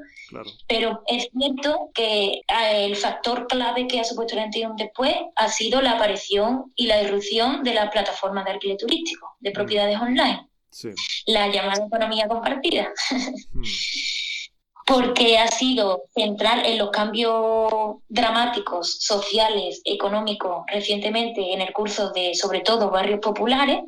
Pero 0.67 1.03
es 1.05 1.29
cierto 1.38 1.91
que 1.93 2.41
eh, 2.47 2.85
el 2.85 2.95
factor 2.95 3.45
clave 3.47 3.88
que 3.88 4.00
ha 4.00 4.03
supuesto 4.03 4.33
el 4.33 4.43
antes 4.43 4.63
después 4.77 5.15
ha 5.35 5.50
sido 5.50 5.81
la 5.81 5.91
aparición 5.91 6.74
y 6.75 6.88
la 6.88 7.03
irrupción 7.03 7.63
de 7.63 7.75
las 7.75 7.91
plataformas 7.91 8.45
de 8.45 8.51
alquiler 8.51 8.77
turístico, 8.77 9.35
de 9.39 9.51
mm. 9.51 9.53
propiedades 9.53 10.01
online. 10.01 10.47
La 11.27 11.47
llamada 11.47 11.85
economía 11.85 12.27
compartida. 12.27 12.91
Mm. 13.53 13.63
porque 14.86 15.39
ha 15.39 15.48
sido 15.48 16.04
central 16.13 16.63
en 16.65 16.77
los 16.77 16.92
cambios 16.92 17.98
dramáticos 18.08 18.98
sociales, 19.00 19.82
económicos 19.84 20.63
recientemente 20.72 21.54
en 21.54 21.62
el 21.62 21.74
curso 21.74 22.12
de 22.12 22.36
sobre 22.36 22.60
todo 22.60 22.92
barrios 22.92 23.20
populares 23.20 23.82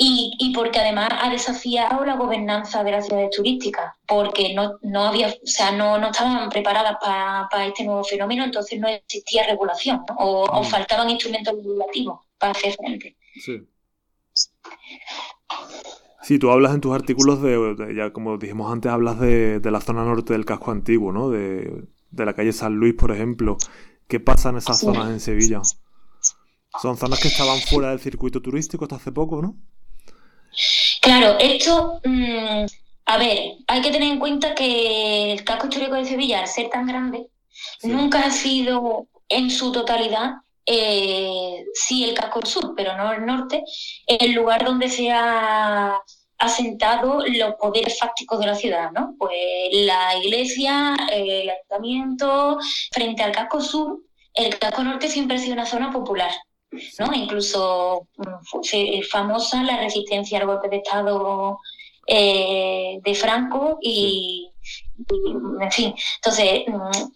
y, 0.00 0.52
porque 0.54 0.78
además 0.78 1.08
ha 1.20 1.28
desafiado 1.28 2.04
la 2.04 2.14
gobernanza 2.14 2.84
de 2.84 2.92
las 2.92 3.06
ciudades 3.06 3.30
turísticas, 3.34 3.94
porque 4.06 4.54
no, 4.54 4.78
no 4.82 5.06
había, 5.06 5.26
o 5.26 5.46
sea, 5.46 5.72
no, 5.72 5.98
no 5.98 6.10
estaban 6.10 6.48
preparadas 6.50 6.96
para 7.00 7.66
este 7.66 7.82
nuevo 7.82 8.04
fenómeno, 8.04 8.44
entonces 8.44 8.78
no 8.78 8.86
existía 8.86 9.44
regulación 9.44 10.04
O, 10.16 10.44
o, 10.44 10.62
mm. 10.62 10.66
faltaban 10.66 11.10
instrumentos 11.10 11.52
regulativos 11.56 12.20
para 12.38 12.52
hacer 12.52 12.76
frente. 12.76 13.16
Sí. 13.44 13.66
Sí, 16.22 16.38
tú 16.38 16.50
hablas 16.50 16.74
en 16.74 16.80
tus 16.80 16.94
artículos 16.94 17.40
de, 17.42 17.94
ya 17.96 18.12
como 18.12 18.38
dijimos 18.38 18.72
antes, 18.72 18.90
hablas 18.90 19.20
de, 19.20 19.60
la 19.64 19.80
zona 19.80 20.04
norte 20.04 20.32
del 20.32 20.44
casco 20.44 20.70
antiguo, 20.70 21.12
¿no? 21.12 21.30
De, 21.30 21.84
la 22.12 22.34
calle 22.34 22.52
San 22.52 22.74
Luis, 22.74 22.94
por 22.94 23.12
ejemplo. 23.12 23.56
¿Qué 24.08 24.20
pasa 24.20 24.48
en 24.50 24.56
esas 24.56 24.80
zonas 24.80 25.10
en 25.10 25.20
Sevilla? 25.20 25.60
Son 26.82 26.96
zonas 26.96 27.20
que 27.20 27.28
estaban 27.28 27.58
fuera 27.60 27.90
del 27.90 28.00
circuito 28.00 28.40
turístico 28.40 28.84
hasta 28.84 28.96
hace 28.96 29.12
poco, 29.12 29.42
¿no? 29.42 29.56
Claro, 31.00 31.36
esto, 31.38 32.00
mm, 32.04 32.66
a 33.06 33.18
ver, 33.18 33.38
hay 33.66 33.82
que 33.82 33.90
tener 33.90 34.12
en 34.12 34.18
cuenta 34.18 34.54
que 34.54 35.32
el 35.32 35.44
casco 35.44 35.68
histórico 35.68 35.94
de 35.94 36.04
Sevilla, 36.04 36.40
al 36.40 36.48
ser 36.48 36.68
tan 36.68 36.86
grande, 36.86 37.28
nunca 37.82 38.20
ha 38.20 38.30
sido 38.30 39.06
en 39.28 39.50
su 39.50 39.72
totalidad 39.72 40.36
eh, 40.70 41.64
sí 41.72 42.04
el 42.04 42.14
casco 42.14 42.44
sur, 42.44 42.74
pero 42.76 42.94
no 42.94 43.10
el 43.10 43.24
norte, 43.24 43.64
el 44.06 44.32
lugar 44.32 44.66
donde 44.66 44.90
se 44.90 45.10
ha 45.10 45.98
asentado 46.36 47.24
los 47.26 47.54
poderes 47.54 47.98
fácticos 47.98 48.38
de 48.38 48.46
la 48.46 48.54
ciudad, 48.54 48.92
¿no? 48.92 49.14
Pues 49.18 49.32
la 49.72 50.14
iglesia, 50.22 50.94
el 51.10 51.48
ayuntamiento, 51.48 52.58
frente 52.92 53.22
al 53.22 53.32
casco 53.32 53.62
sur, 53.62 54.00
el 54.34 54.58
casco 54.58 54.84
norte 54.84 55.08
siempre 55.08 55.36
ha 55.36 55.40
sido 55.40 55.54
una 55.54 55.64
zona 55.64 55.90
popular, 55.90 56.32
¿no? 56.98 57.14
Incluso 57.14 58.06
mm, 58.18 59.02
famosa 59.10 59.62
la 59.62 59.78
resistencia 59.78 60.38
al 60.38 60.46
golpe 60.46 60.68
de 60.68 60.76
Estado 60.76 61.58
eh, 62.06 62.98
de 63.02 63.14
Franco 63.14 63.78
y, 63.80 64.52
en 65.60 65.72
fin, 65.72 65.94
entonces, 66.16 66.64
mm, 66.66 67.08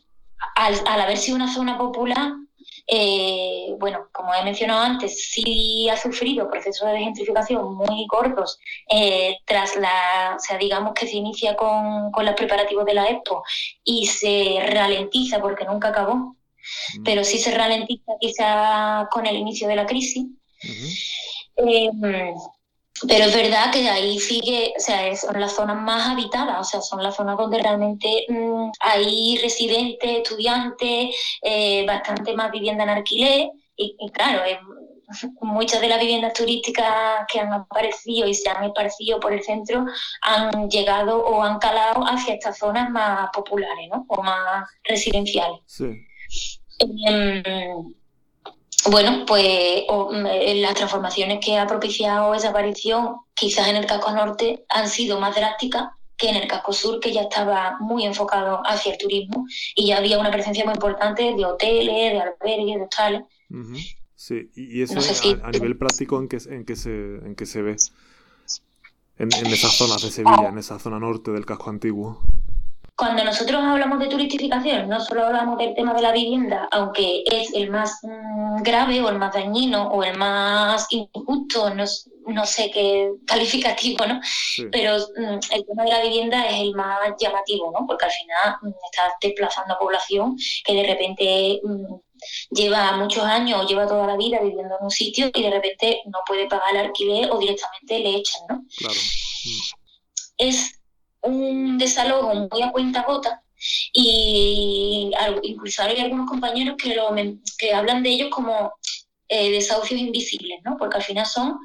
al, 0.56 0.74
al 0.86 1.00
haber 1.02 1.18
sido 1.18 1.36
una 1.36 1.52
zona 1.52 1.76
popular, 1.76 2.32
eh, 2.86 3.74
bueno, 3.78 4.08
como 4.12 4.34
he 4.34 4.44
mencionado 4.44 4.80
antes, 4.80 5.30
sí 5.30 5.88
ha 5.88 5.96
sufrido 5.96 6.50
procesos 6.50 6.90
de 6.90 6.98
gentrificación 6.98 7.74
muy 7.74 8.06
cortos 8.06 8.58
eh, 8.88 9.38
tras 9.44 9.76
la, 9.76 10.36
o 10.36 10.40
sea, 10.40 10.58
digamos 10.58 10.94
que 10.94 11.06
se 11.06 11.16
inicia 11.16 11.56
con, 11.56 12.10
con 12.10 12.24
los 12.24 12.34
preparativos 12.34 12.84
de 12.84 12.94
la 12.94 13.08
Expo 13.08 13.44
y 13.84 14.06
se 14.06 14.58
ralentiza 14.68 15.40
porque 15.40 15.64
nunca 15.64 15.88
acabó, 15.88 16.14
mm. 16.16 17.02
pero 17.04 17.24
sí 17.24 17.38
se 17.38 17.52
ralentiza 17.52 18.12
quizá 18.20 19.08
con 19.10 19.26
el 19.26 19.36
inicio 19.36 19.68
de 19.68 19.76
la 19.76 19.86
crisis. 19.86 20.26
Pero 23.08 23.24
es 23.24 23.34
verdad 23.34 23.72
que 23.72 23.88
ahí 23.88 24.18
sigue, 24.18 24.72
o 24.76 24.80
sea, 24.80 25.14
son 25.16 25.40
las 25.40 25.54
zonas 25.54 25.76
más 25.76 26.08
habitadas, 26.08 26.60
o 26.60 26.64
sea, 26.64 26.80
son 26.80 27.02
las 27.02 27.16
zonas 27.16 27.36
donde 27.36 27.58
realmente 27.58 28.26
mm, 28.28 28.70
hay 28.80 29.38
residentes, 29.38 30.18
estudiantes, 30.18 31.16
eh, 31.42 31.84
bastante 31.86 32.34
más 32.34 32.50
vivienda 32.50 32.84
en 32.84 32.90
alquiler. 32.90 33.50
Y, 33.76 33.96
claro, 34.12 34.42
muchas 35.40 35.80
de 35.80 35.88
las 35.88 36.00
viviendas 36.00 36.34
turísticas 36.34 37.26
que 37.32 37.40
han 37.40 37.52
aparecido 37.52 38.28
y 38.28 38.34
se 38.34 38.48
han 38.48 38.64
esparcido 38.64 39.18
por 39.20 39.32
el 39.32 39.42
centro 39.42 39.86
han 40.22 40.68
llegado 40.68 41.24
o 41.24 41.42
han 41.42 41.58
calado 41.58 42.04
hacia 42.04 42.34
estas 42.34 42.58
zonas 42.58 42.90
más 42.90 43.30
populares, 43.32 43.88
¿no? 43.90 44.04
O 44.08 44.22
más 44.22 44.68
residenciales. 44.84 45.60
Sí. 45.66 46.06
Em, 46.78 47.94
bueno, 48.90 49.24
pues 49.26 49.84
mm, 49.88 50.26
eh, 50.26 50.54
las 50.56 50.74
transformaciones 50.74 51.44
que 51.44 51.56
ha 51.56 51.66
propiciado 51.66 52.34
esa 52.34 52.50
aparición, 52.50 53.16
quizás 53.34 53.68
en 53.68 53.76
el 53.76 53.86
casco 53.86 54.12
norte, 54.12 54.64
han 54.68 54.88
sido 54.88 55.20
más 55.20 55.34
drásticas 55.34 55.90
que 56.16 56.28
en 56.28 56.36
el 56.36 56.48
casco 56.48 56.72
sur, 56.72 57.00
que 57.00 57.12
ya 57.12 57.22
estaba 57.22 57.76
muy 57.80 58.04
enfocado 58.04 58.62
hacia 58.64 58.92
el 58.92 58.98
turismo 58.98 59.46
y 59.74 59.88
ya 59.88 59.98
había 59.98 60.18
una 60.18 60.30
presencia 60.30 60.64
muy 60.64 60.74
importante 60.74 61.34
de 61.34 61.44
hoteles, 61.44 62.12
de 62.12 62.20
albergues, 62.20 62.76
de 62.76 62.82
hostales. 62.82 63.22
Sí, 64.14 64.50
y 64.54 64.82
eso 64.82 65.00
a, 65.42 65.50
nivel 65.50 65.76
práctico, 65.76 66.18
¿en 66.20 66.28
qué, 66.28 66.38
en 66.48 66.64
qué, 66.64 66.76
se, 66.76 66.90
en 66.90 67.34
qué 67.34 67.44
se 67.44 67.62
ve? 67.62 67.76
En, 69.18 69.28
en 69.34 69.46
esas 69.46 69.72
zonas 69.72 70.00
de 70.02 70.10
Sevilla, 70.10 70.48
en 70.48 70.58
esa 70.58 70.78
zona 70.78 70.98
norte 71.00 71.32
del 71.32 71.44
casco 71.44 71.70
antiguo. 71.70 72.22
Cuando 72.94 73.24
nosotros 73.24 73.62
hablamos 73.62 73.98
de 74.00 74.08
turistificación, 74.08 74.88
no 74.88 75.00
solo 75.00 75.26
hablamos 75.26 75.58
del 75.58 75.74
tema 75.74 75.94
de 75.94 76.02
la 76.02 76.12
vivienda, 76.12 76.68
aunque 76.70 77.24
es 77.24 77.52
el 77.54 77.70
más 77.70 77.98
mm, 78.02 78.62
grave 78.62 79.00
o 79.00 79.08
el 79.08 79.18
más 79.18 79.32
dañino 79.32 79.88
o 79.88 80.02
el 80.04 80.16
más 80.18 80.86
injusto, 80.90 81.74
no, 81.74 82.46
sé 82.46 82.70
qué 82.70 83.10
calificativo, 83.26 84.04
¿no? 84.06 84.20
Pero 84.70 84.98
mm, 84.98 85.38
el 85.52 85.66
tema 85.66 85.84
de 85.84 85.90
la 85.90 86.02
vivienda 86.02 86.46
es 86.46 86.60
el 86.60 86.74
más 86.74 87.14
llamativo, 87.18 87.72
¿no? 87.72 87.86
Porque 87.86 88.04
al 88.04 88.10
final 88.10 88.56
mm, 88.60 88.68
estás 88.68 89.12
desplazando 89.20 89.74
a 89.74 89.78
población 89.78 90.36
que 90.64 90.74
de 90.74 90.86
repente 90.86 91.60
lleva 92.50 92.92
muchos 92.98 93.24
años 93.24 93.62
o 93.62 93.66
lleva 93.66 93.86
toda 93.86 94.06
la 94.06 94.16
vida 94.16 94.38
viviendo 94.40 94.76
en 94.78 94.84
un 94.84 94.90
sitio 94.90 95.30
y 95.34 95.42
de 95.42 95.50
repente 95.50 96.02
no 96.06 96.18
puede 96.26 96.46
pagar 96.46 96.76
el 96.76 96.86
alquiler 96.86 97.30
o 97.30 97.38
directamente 97.38 97.98
le 97.98 98.16
echan, 98.16 98.42
¿no? 98.48 98.64
Claro. 98.76 99.00
Es 100.36 100.81
un 101.22 101.78
desalojo 101.78 102.34
muy 102.50 102.62
a 102.62 102.72
cuenta 102.72 103.02
gota 103.02 103.42
y 103.92 105.12
incluso 105.42 105.82
hay 105.82 106.00
algunos 106.00 106.28
compañeros 106.28 106.76
que, 106.82 106.94
lo, 106.94 107.14
que 107.58 107.74
hablan 107.74 108.02
de 108.02 108.10
ellos 108.10 108.28
como 108.30 108.72
eh, 109.28 109.50
desahucios 109.50 110.00
invisibles, 110.00 110.60
¿no? 110.64 110.76
porque 110.76 110.96
al 110.96 111.02
final 111.02 111.26
son 111.26 111.58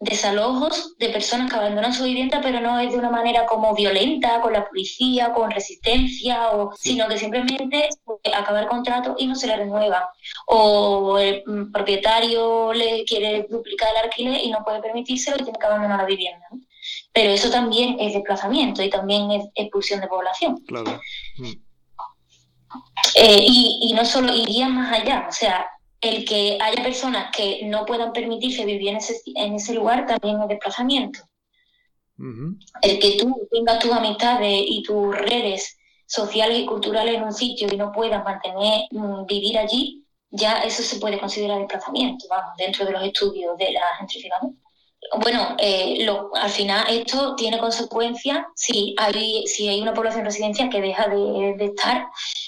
desalojos 0.00 0.96
de 0.98 1.08
personas 1.08 1.50
que 1.50 1.56
abandonan 1.56 1.92
su 1.92 2.04
vivienda, 2.04 2.40
pero 2.40 2.60
no 2.60 2.78
es 2.78 2.92
de 2.92 2.98
una 2.98 3.10
manera 3.10 3.46
como 3.46 3.74
violenta, 3.74 4.40
con 4.40 4.52
la 4.52 4.68
policía, 4.68 5.32
con 5.32 5.50
resistencia, 5.50 6.52
o, 6.52 6.72
sino 6.76 7.08
que 7.08 7.18
simplemente 7.18 7.88
acaba 8.32 8.60
el 8.60 8.68
contrato 8.68 9.16
y 9.18 9.26
no 9.26 9.34
se 9.34 9.48
le 9.48 9.56
renueva. 9.56 10.12
O 10.46 11.18
el 11.18 11.42
propietario 11.72 12.72
le 12.72 13.04
quiere 13.04 13.46
duplicar 13.50 13.88
el 13.90 14.04
alquiler 14.04 14.40
y 14.44 14.50
no 14.50 14.62
puede 14.64 14.80
permitírselo 14.80 15.36
y 15.38 15.42
tiene 15.42 15.58
que 15.58 15.66
abandonar 15.66 15.98
la 15.98 16.06
vivienda. 16.06 16.46
Pero 17.18 17.32
eso 17.32 17.50
también 17.50 17.96
es 17.98 18.14
desplazamiento 18.14 18.80
y 18.80 18.90
también 18.90 19.28
es 19.32 19.44
expulsión 19.56 20.00
de 20.00 20.06
población. 20.06 20.56
Claro. 20.68 21.00
Mm. 21.38 21.50
Eh, 23.16 23.44
y, 23.44 23.92
no 23.92 24.04
solo 24.04 24.32
iría 24.32 24.68
más 24.68 24.92
allá, 24.92 25.26
o 25.28 25.32
sea, 25.32 25.66
el 26.00 26.24
que 26.24 26.58
haya 26.60 26.80
personas 26.80 27.34
que 27.36 27.62
no 27.64 27.84
puedan 27.86 28.12
permitirse 28.12 28.64
vivir 28.64 28.90
en 28.90 28.98
ese, 28.98 29.20
en 29.34 29.56
ese 29.56 29.74
lugar 29.74 30.06
también 30.06 30.40
es 30.42 30.48
desplazamiento. 30.48 31.18
El 32.82 33.00
que 33.00 33.16
tú 33.18 33.48
tengas 33.50 33.80
tus 33.80 33.90
amistades 33.90 34.62
y 34.68 34.84
tus 34.84 35.18
redes 35.18 35.76
sociales 36.06 36.60
y 36.60 36.66
culturales 36.66 37.16
en 37.16 37.24
un 37.24 37.32
sitio 37.32 37.66
y 37.68 37.76
no 37.76 37.90
puedan 37.90 38.22
mantener, 38.22 38.86
mm, 38.92 39.26
vivir 39.26 39.58
allí, 39.58 40.04
ya 40.30 40.60
eso 40.60 40.84
se 40.84 41.00
puede 41.00 41.18
considerar 41.18 41.58
desplazamiento, 41.58 42.26
vamos, 42.30 42.52
dentro 42.56 42.86
de 42.86 42.92
los 42.92 43.02
estudios 43.02 43.58
de 43.58 43.72
la 43.72 43.82
gentrificación. 43.98 44.56
Bueno, 45.22 45.56
eh, 45.58 46.06
al 46.34 46.50
final 46.50 46.84
esto 46.90 47.34
tiene 47.36 47.58
consecuencias 47.58 48.44
si 48.54 48.94
hay, 48.98 49.46
si 49.46 49.68
hay 49.68 49.80
una 49.80 49.94
población 49.94 50.24
residencial 50.24 50.68
que 50.68 50.80
deja 50.80 51.08
de, 51.08 51.56
estar, 51.60 52.06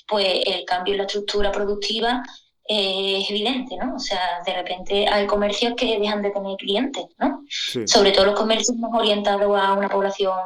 pues 0.09 0.43
el 0.47 0.65
cambio 0.65 0.95
en 0.95 0.99
la 0.99 1.05
estructura 1.05 1.53
productiva 1.53 2.23
eh, 2.69 3.21
es 3.21 3.31
evidente, 3.31 3.77
¿no? 3.77 3.95
O 3.97 3.99
sea, 3.99 4.43
de 4.45 4.53
repente 4.53 5.09
hay 5.09 5.27
comercios 5.27 5.75
que 5.77 5.99
dejan 5.99 6.23
de 6.23 6.31
tener 6.31 6.57
clientes, 6.57 7.05
¿no? 7.19 7.45
Sobre 7.87 8.13
todo 8.13 8.27
los 8.27 8.39
comercios 8.39 8.77
más 8.77 8.91
orientados 8.93 9.59
a 9.59 9.73
una 9.73 9.89
población 9.89 10.39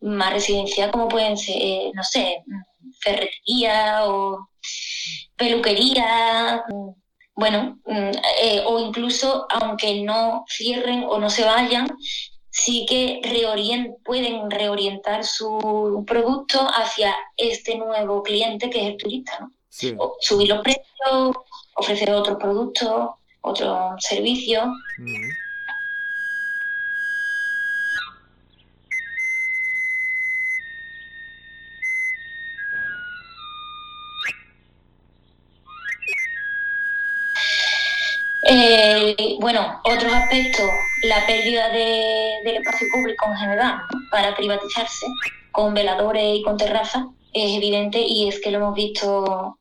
más 0.00 0.32
residencial, 0.32 0.90
como 0.90 1.08
pueden 1.08 1.36
ser, 1.36 1.56
eh, 1.58 1.90
no 1.94 2.02
sé, 2.04 2.42
ferretería 3.00 4.06
o 4.06 4.48
peluquería, 5.36 6.64
bueno, 7.34 7.78
mm, 7.86 8.10
eh, 8.42 8.62
o 8.66 8.78
incluso 8.78 9.46
aunque 9.50 10.02
no 10.02 10.44
cierren 10.48 11.04
o 11.04 11.18
no 11.18 11.30
se 11.30 11.44
vayan, 11.44 11.88
sí 12.50 12.86
que 12.88 13.20
pueden 14.04 14.50
reorientar 14.50 15.24
su 15.24 16.04
producto 16.06 16.60
hacia 16.60 17.14
este 17.36 17.76
nuevo 17.76 18.22
cliente 18.22 18.70
que 18.70 18.80
es 18.80 18.86
el 18.92 18.96
turista, 18.96 19.38
¿no? 19.40 19.50
subir 20.20 20.48
los 20.48 20.62
precios, 20.62 21.36
ofrecer 21.74 22.12
otros 22.12 22.38
productos, 22.38 23.10
otros 23.40 23.94
servicios. 23.98 24.66
Eh, 39.06 39.36
bueno, 39.38 39.80
otros 39.84 40.12
aspectos, 40.12 40.66
la 41.02 41.26
pérdida 41.26 41.68
del 41.68 42.56
espacio 42.56 42.86
público 42.92 43.26
en 43.26 43.36
general 43.36 43.82
para 44.10 44.34
privatizarse 44.34 45.06
con 45.52 45.74
veladores 45.74 46.38
y 46.38 46.42
con 46.42 46.56
terrazas 46.56 47.04
es 47.32 47.56
evidente 47.56 48.00
y 48.00 48.28
es 48.28 48.40
que 48.40 48.50
lo 48.50 48.58
hemos 48.58 48.74
visto, 48.74 49.58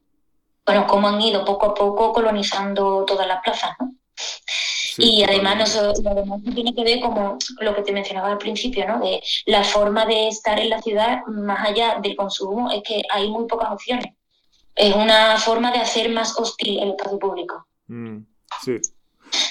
bueno, 0.66 0.88
cómo 0.88 1.10
han 1.10 1.22
ido 1.22 1.44
poco 1.44 1.68
a 1.68 1.74
poco 1.74 2.14
colonizando 2.14 3.04
todas 3.06 3.28
las 3.28 3.42
plazas, 3.42 3.76
¿no? 3.80 3.92
y 4.98 5.24
además, 5.24 5.76
no 5.76 6.54
tiene 6.54 6.74
que 6.74 6.84
ver 6.84 7.00
como 7.02 7.38
lo 7.60 7.76
que 7.76 7.82
te 7.82 7.92
mencionaba 7.92 8.32
al 8.32 8.38
principio, 8.38 8.88
¿no? 8.88 9.00
De 9.00 9.22
la 9.48 9.64
forma 9.64 10.06
de 10.06 10.28
estar 10.28 10.60
en 10.60 10.70
la 10.70 10.82
ciudad, 10.82 11.26
más 11.26 11.68
allá 11.68 12.00
del 12.02 12.16
consumo, 12.16 12.72
es 12.72 12.84
que 12.84 13.02
hay 13.12 13.28
muy 13.28 13.48
pocas 13.48 13.72
opciones. 13.72 14.14
Es 14.76 14.96
una 14.96 15.38
forma 15.38 15.72
de 15.72 15.80
hacer 15.80 16.10
más 16.10 16.38
hostil 16.40 16.80
el 16.80 16.92
espacio 16.92 17.20
público. 17.20 17.66
Mm. 17.88 18.20
Sí. 18.64 18.80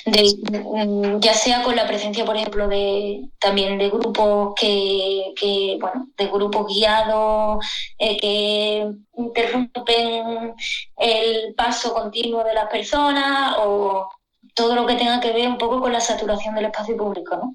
Mm, 0.05 1.21
ya 1.21 1.35
sea 1.35 1.63
con 1.63 1.77
la 1.77 1.87
presencia, 1.87 2.25
por 2.25 2.37
ejemplo, 2.37 2.67
de 2.69 3.29
también 3.39 3.79
de 3.79 3.89
grupos 3.89 4.55
que, 4.59 5.33
que 5.37 5.79
bueno, 5.81 6.09
de 6.17 6.27
grupos 6.27 6.67
guiados 6.67 7.65
eh, 7.99 8.17
que 8.17 8.91
interrumpen 9.17 10.55
el 10.97 11.55
paso 11.55 11.95
continuo 11.95 12.43
de 12.43 12.55
las 12.55 12.69
personas 12.69 13.57
o 13.59 14.09
todo 14.55 14.75
lo 14.75 14.87
que 14.87 14.97
tenga 14.97 15.21
que 15.21 15.33
ver 15.33 15.49
un 15.49 15.59
poco 15.59 15.81
con 15.81 15.93
la 15.93 16.01
saturación 16.01 16.55
del 16.55 16.67
espacio 16.67 16.97
público. 16.97 17.55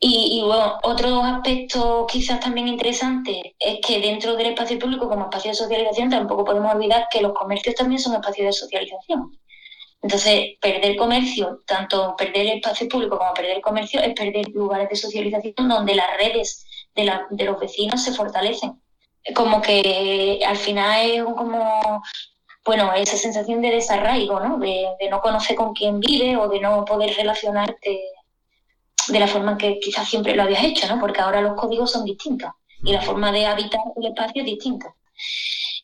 Y, 0.00 0.40
y 0.40 0.42
bueno, 0.42 0.78
otro 0.82 1.22
aspecto 1.22 2.06
quizás 2.10 2.40
también 2.40 2.68
interesante 2.68 3.54
es 3.58 3.78
que 3.80 4.00
dentro 4.00 4.36
del 4.36 4.48
espacio 4.48 4.78
público 4.78 5.08
como 5.08 5.24
espacio 5.24 5.52
de 5.52 5.56
socialización 5.56 6.10
tampoco 6.10 6.44
podemos 6.44 6.74
olvidar 6.74 7.06
que 7.10 7.22
los 7.22 7.32
comercios 7.32 7.76
también 7.76 8.00
son 8.00 8.14
espacios 8.14 8.46
de 8.46 8.52
socialización. 8.52 9.38
Entonces, 10.04 10.58
perder 10.60 10.96
comercio, 10.96 11.62
tanto 11.66 12.14
perder 12.14 12.42
el 12.42 12.58
espacio 12.58 12.86
público 12.90 13.16
como 13.16 13.32
perder 13.32 13.62
comercio, 13.62 14.02
es 14.02 14.12
perder 14.12 14.46
lugares 14.50 14.90
de 14.90 14.96
socialización 14.96 15.66
donde 15.66 15.94
las 15.94 16.14
redes 16.18 16.66
de, 16.94 17.44
los 17.46 17.58
vecinos 17.58 18.04
se 18.04 18.12
fortalecen. 18.12 18.82
Como 19.34 19.62
que 19.62 20.42
al 20.46 20.58
final 20.58 21.10
es 21.10 21.24
como, 21.24 22.02
bueno, 22.66 22.92
esa 22.92 23.16
sensación 23.16 23.62
de 23.62 23.70
desarraigo, 23.70 24.40
¿no? 24.40 24.58
De, 24.58 24.88
no 25.10 25.22
conocer 25.22 25.56
con 25.56 25.72
quién 25.72 26.00
vive 26.00 26.36
o 26.36 26.48
de 26.48 26.60
no 26.60 26.84
poder 26.84 27.16
relacionarte 27.16 27.98
de 29.08 29.20
la 29.20 29.26
forma 29.26 29.52
en 29.52 29.58
que 29.58 29.80
quizás 29.80 30.06
siempre 30.06 30.36
lo 30.36 30.42
habías 30.42 30.64
hecho, 30.64 30.86
¿no? 30.86 31.00
Porque 31.00 31.22
ahora 31.22 31.40
los 31.40 31.58
códigos 31.58 31.90
son 31.90 32.04
distintos 32.04 32.50
y 32.82 32.92
la 32.92 33.00
forma 33.00 33.32
de 33.32 33.46
habitar 33.46 33.80
el 33.96 34.08
espacio 34.08 34.42
es 34.42 34.46
distinta. 34.46 34.94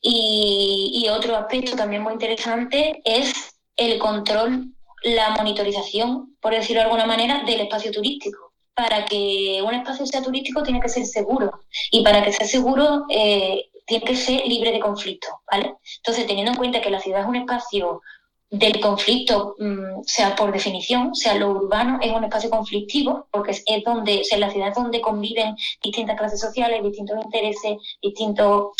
y 0.03 1.07
otro 1.11 1.37
aspecto 1.37 1.75
también 1.75 2.03
muy 2.03 2.13
interesante 2.13 3.01
es 3.03 3.60
el 3.81 3.99
control, 3.99 4.75
la 5.03 5.31
monitorización, 5.31 6.37
por 6.41 6.53
decirlo 6.53 6.81
de 6.81 6.85
alguna 6.85 7.07
manera, 7.07 7.43
del 7.45 7.61
espacio 7.61 7.91
turístico. 7.91 8.53
Para 8.75 9.07
que 9.07 9.61
un 9.67 9.75
espacio 9.75 10.07
sea 10.07 10.23
turístico 10.23 10.63
tiene 10.63 10.81
que 10.81 10.89
ser 10.89 11.05
seguro 11.07 11.51
y 11.91 12.05
para 12.05 12.23
que 12.23 12.33
sea 12.33 12.47
seguro 12.47 13.05
eh, 13.11 13.71
tiene 13.87 14.05
que 14.05 14.15
ser 14.15 14.47
libre 14.47 14.73
de 14.73 14.81
conflicto, 14.81 15.29
¿vale? 15.51 15.75
Entonces, 15.97 16.27
teniendo 16.27 16.53
en 16.53 16.59
cuenta 16.59 16.81
que 16.81 16.91
la 16.91 17.01
ciudad 17.01 17.23
es 17.23 17.27
un 17.27 17.37
espacio 17.37 18.03
del 18.51 18.81
conflicto, 18.81 19.55
mm, 19.59 20.03
sea 20.05 20.37
por 20.37 20.53
definición, 20.53 21.15
sea 21.15 21.35
lo 21.35 21.51
urbano, 21.51 21.99
es 22.03 22.13
un 22.13 22.25
espacio 22.25 22.51
conflictivo, 22.51 23.29
porque 23.31 23.53
es, 23.53 23.85
donde, 23.85 24.21
o 24.21 24.25
sea, 24.25 24.39
la 24.39 24.51
ciudad 24.51 24.69
es 24.69 24.75
donde 24.75 25.01
conviven 25.01 25.57
distintas 25.83 26.19
clases 26.19 26.41
sociales, 26.41 26.83
distintos 26.83 27.25
intereses, 27.25 27.79
distintos... 28.03 28.71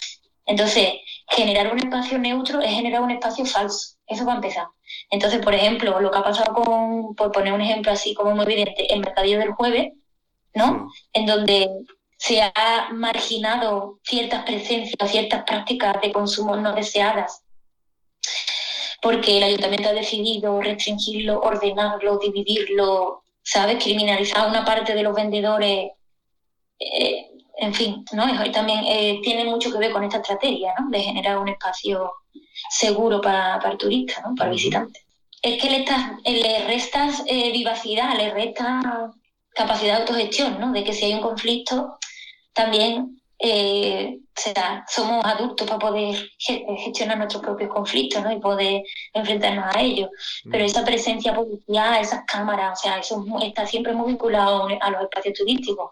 Entonces, 0.47 0.95
generar 1.29 1.73
un 1.73 1.79
espacio 1.79 2.19
neutro 2.19 2.61
es 2.61 2.71
generar 2.71 3.03
un 3.03 3.13
espacio 3.13 3.45
falso. 3.45 3.97
Eso 4.07 4.25
va 4.25 4.33
a 4.33 4.37
empezar. 4.37 4.67
Entonces, 5.11 5.41
por 5.41 5.55
ejemplo, 5.55 6.01
lo 6.01 6.11
que 6.11 6.19
ha 6.19 6.23
pasado 6.25 6.55
con, 6.55 7.15
por 7.15 7.33
poner 7.33 7.53
un 7.53 7.61
ejemplo 7.61 7.93
así 7.93 8.15
como 8.15 8.35
muy 8.35 8.45
evidente, 8.45 8.93
el 8.93 9.01
mercadillo 9.01 9.39
del 9.39 9.53
jueves, 9.53 9.93
¿no? 10.55 10.91
En 11.13 11.27
donde 11.27 11.69
se 12.17 12.43
ha 12.43 12.89
marginado 12.93 13.99
ciertas 14.03 14.45
presencias, 14.45 15.11
ciertas 15.11 15.45
prácticas 15.45 16.01
de 16.03 16.13
consumo 16.13 16.57
no 16.57 16.75
deseadas, 16.75 17.43
porque 19.01 19.39
el 19.39 19.45
ayuntamiento 19.45 19.89
ha 19.89 19.95
decidido 19.95 20.61
restringirlo, 20.61 21.41
ordenarlo, 21.41 22.19
dividirlo, 22.19 23.25
¿sabes? 23.43 23.83
Criminalizar 23.83 24.45
a 24.45 24.49
una 24.49 24.65
parte 24.65 24.95
de 24.95 25.03
los 25.03 25.15
vendedores. 25.15 25.93
Eh, 26.79 27.20
en 27.61 27.75
fin, 27.75 28.05
¿no? 28.13 28.25
Hoy 28.25 28.51
también 28.51 28.81
eh, 28.87 29.21
tiene 29.23 29.45
mucho 29.45 29.71
que 29.71 29.79
ver 29.79 29.93
con 29.93 30.03
esta 30.03 30.17
estrategia, 30.17 30.75
¿no? 30.79 30.89
De 30.89 31.01
generar 31.01 31.39
un 31.39 31.49
espacio 31.49 32.11
seguro 32.71 33.21
para, 33.21 33.59
para 33.59 33.73
el 33.73 33.79
turista, 33.79 34.23
¿no? 34.23 34.35
Para 34.35 34.51
el 34.51 34.57
visitante. 34.57 35.01
Es 35.43 35.61
que 35.61 35.71
le, 35.71 35.81
estás, 35.81 36.13
le 36.25 36.67
restas 36.67 37.23
eh, 37.27 37.53
vivacidad, 37.53 38.17
le 38.17 38.33
restas 38.33 38.85
capacidad 39.55 39.97
de 39.97 40.01
autogestión, 40.01 40.59
¿no? 40.59 40.73
De 40.73 40.83
que 40.83 40.95
si 40.95 41.05
hay 41.05 41.15
un 41.15 41.21
conflicto, 41.21 41.99
también 42.55 43.21
eh, 43.39 44.21
somos 44.89 45.23
adultos 45.25 45.67
para 45.67 45.79
poder 45.79 46.17
gestionar 46.39 47.19
nuestros 47.19 47.43
propios 47.43 47.71
conflictos, 47.71 48.23
¿no? 48.23 48.33
Y 48.33 48.41
poder 48.41 48.83
enfrentarnos 49.13 49.75
a 49.75 49.81
ellos. 49.81 50.09
Pero 50.51 50.65
esa 50.65 50.83
presencia 50.83 51.35
policial, 51.35 52.01
esas 52.01 52.25
cámaras, 52.27 52.79
o 52.79 52.83
sea, 52.83 52.99
eso 52.99 53.23
está 53.43 53.67
siempre 53.67 53.93
muy 53.93 54.13
vinculado 54.13 54.67
a 54.81 54.91
los 54.91 55.03
espacios 55.03 55.39
turísticos. 55.39 55.91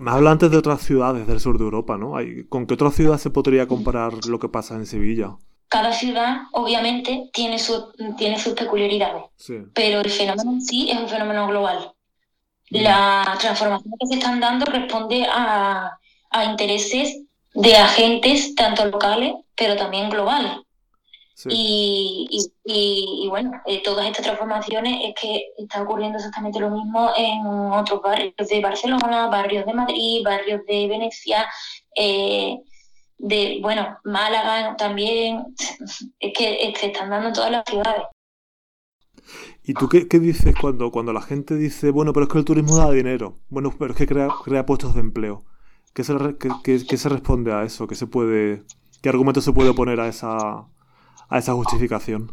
Me 0.00 0.10
habla 0.10 0.30
antes 0.30 0.50
de 0.50 0.56
otras 0.56 0.82
ciudades 0.82 1.26
del 1.26 1.40
sur 1.40 1.58
de 1.58 1.64
Europa, 1.64 1.96
¿no? 1.96 2.14
¿Con 2.48 2.66
qué 2.66 2.74
otra 2.74 2.90
ciudad 2.90 3.18
se 3.18 3.30
podría 3.30 3.66
comparar 3.66 4.12
lo 4.26 4.38
que 4.38 4.48
pasa 4.48 4.74
en 4.74 4.86
Sevilla? 4.86 5.36
Cada 5.68 5.92
ciudad, 5.92 6.42
obviamente, 6.52 7.28
tiene, 7.32 7.58
su, 7.58 7.92
tiene 8.16 8.38
sus 8.38 8.54
peculiaridades, 8.54 9.24
pero 9.74 10.00
el 10.00 10.10
fenómeno 10.10 10.52
en 10.52 10.62
sí 10.62 10.90
es 10.90 10.98
un 10.98 11.08
fenómeno 11.08 11.46
global. 11.48 11.92
Mm. 12.70 12.82
La 12.82 13.36
transformación 13.38 13.94
que 14.00 14.06
se 14.06 14.14
están 14.14 14.40
dando 14.40 14.64
responde 14.64 15.26
a, 15.30 15.98
a 16.30 16.44
intereses 16.44 17.22
de 17.54 17.76
agentes 17.76 18.54
tanto 18.54 18.86
locales, 18.86 19.34
pero 19.56 19.76
también 19.76 20.08
globales. 20.08 20.52
Y, 21.46 22.50
y, 22.64 23.28
bueno, 23.28 23.52
eh, 23.64 23.80
todas 23.82 24.06
estas 24.06 24.24
transformaciones 24.24 25.00
es 25.04 25.14
que 25.20 25.52
está 25.56 25.82
ocurriendo 25.82 26.18
exactamente 26.18 26.58
lo 26.58 26.70
mismo 26.70 27.12
en 27.16 27.46
otros 27.46 28.02
barrios 28.02 28.34
de 28.36 28.60
Barcelona, 28.60 29.28
barrios 29.28 29.64
de 29.64 29.74
Madrid, 29.74 30.22
barrios 30.24 30.62
de 30.66 30.88
Venecia, 30.88 31.48
eh, 31.94 32.58
de, 33.18 33.58
bueno, 33.62 33.98
Málaga 34.04 34.76
también, 34.76 35.54
es 36.18 36.32
que 36.36 36.74
se 36.76 36.86
están 36.86 37.10
dando 37.10 37.28
en 37.28 37.34
todas 37.34 37.52
las 37.52 37.64
ciudades. 37.64 38.02
¿Y 39.62 39.74
tú 39.74 39.88
qué, 39.88 40.18
dices 40.18 40.54
cuando, 40.60 40.90
cuando 40.90 41.12
la 41.12 41.20
gente 41.20 41.54
dice, 41.54 41.90
bueno, 41.90 42.12
pero 42.12 42.24
es 42.24 42.32
que 42.32 42.38
el 42.38 42.44
turismo 42.44 42.76
da 42.76 42.90
dinero? 42.90 43.38
Bueno, 43.48 43.72
pero 43.78 43.92
es 43.92 43.98
que 43.98 44.06
crea, 44.06 44.28
crea 44.44 44.66
puestos 44.66 44.94
de 44.94 45.00
empleo. 45.00 45.44
¿Qué 45.94 46.04
se, 46.04 46.14
qué 46.64 46.96
se 46.96 47.08
responde 47.08 47.52
a 47.52 47.64
eso? 47.64 47.86
¿Qué, 47.86 47.94
se 47.94 48.06
puede, 48.06 48.62
¿Qué 49.02 49.08
argumento 49.08 49.40
se 49.40 49.52
puede 49.52 49.74
poner 49.74 50.00
a 50.00 50.08
esa, 50.08 50.66
a 51.28 51.38
esa 51.38 51.52
justificación? 51.54 52.32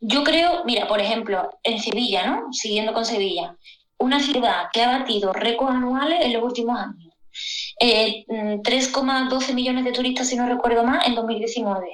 Yo 0.00 0.24
creo, 0.24 0.64
mira, 0.64 0.88
por 0.88 1.00
ejemplo, 1.00 1.50
en 1.62 1.78
Sevilla, 1.78 2.26
¿no? 2.26 2.52
Siguiendo 2.52 2.92
con 2.92 3.04
Sevilla, 3.04 3.56
una 3.98 4.20
ciudad 4.20 4.68
que 4.72 4.82
ha 4.82 4.98
batido 4.98 5.32
récords 5.32 5.74
anuales 5.74 6.24
en 6.24 6.32
los 6.32 6.42
últimos 6.42 6.78
años. 6.78 7.14
3,12 7.80 9.54
millones 9.54 9.84
de 9.84 9.92
turistas, 9.92 10.28
si 10.28 10.36
no 10.36 10.46
recuerdo 10.46 10.84
más, 10.84 11.06
en 11.06 11.14
2019. 11.14 11.86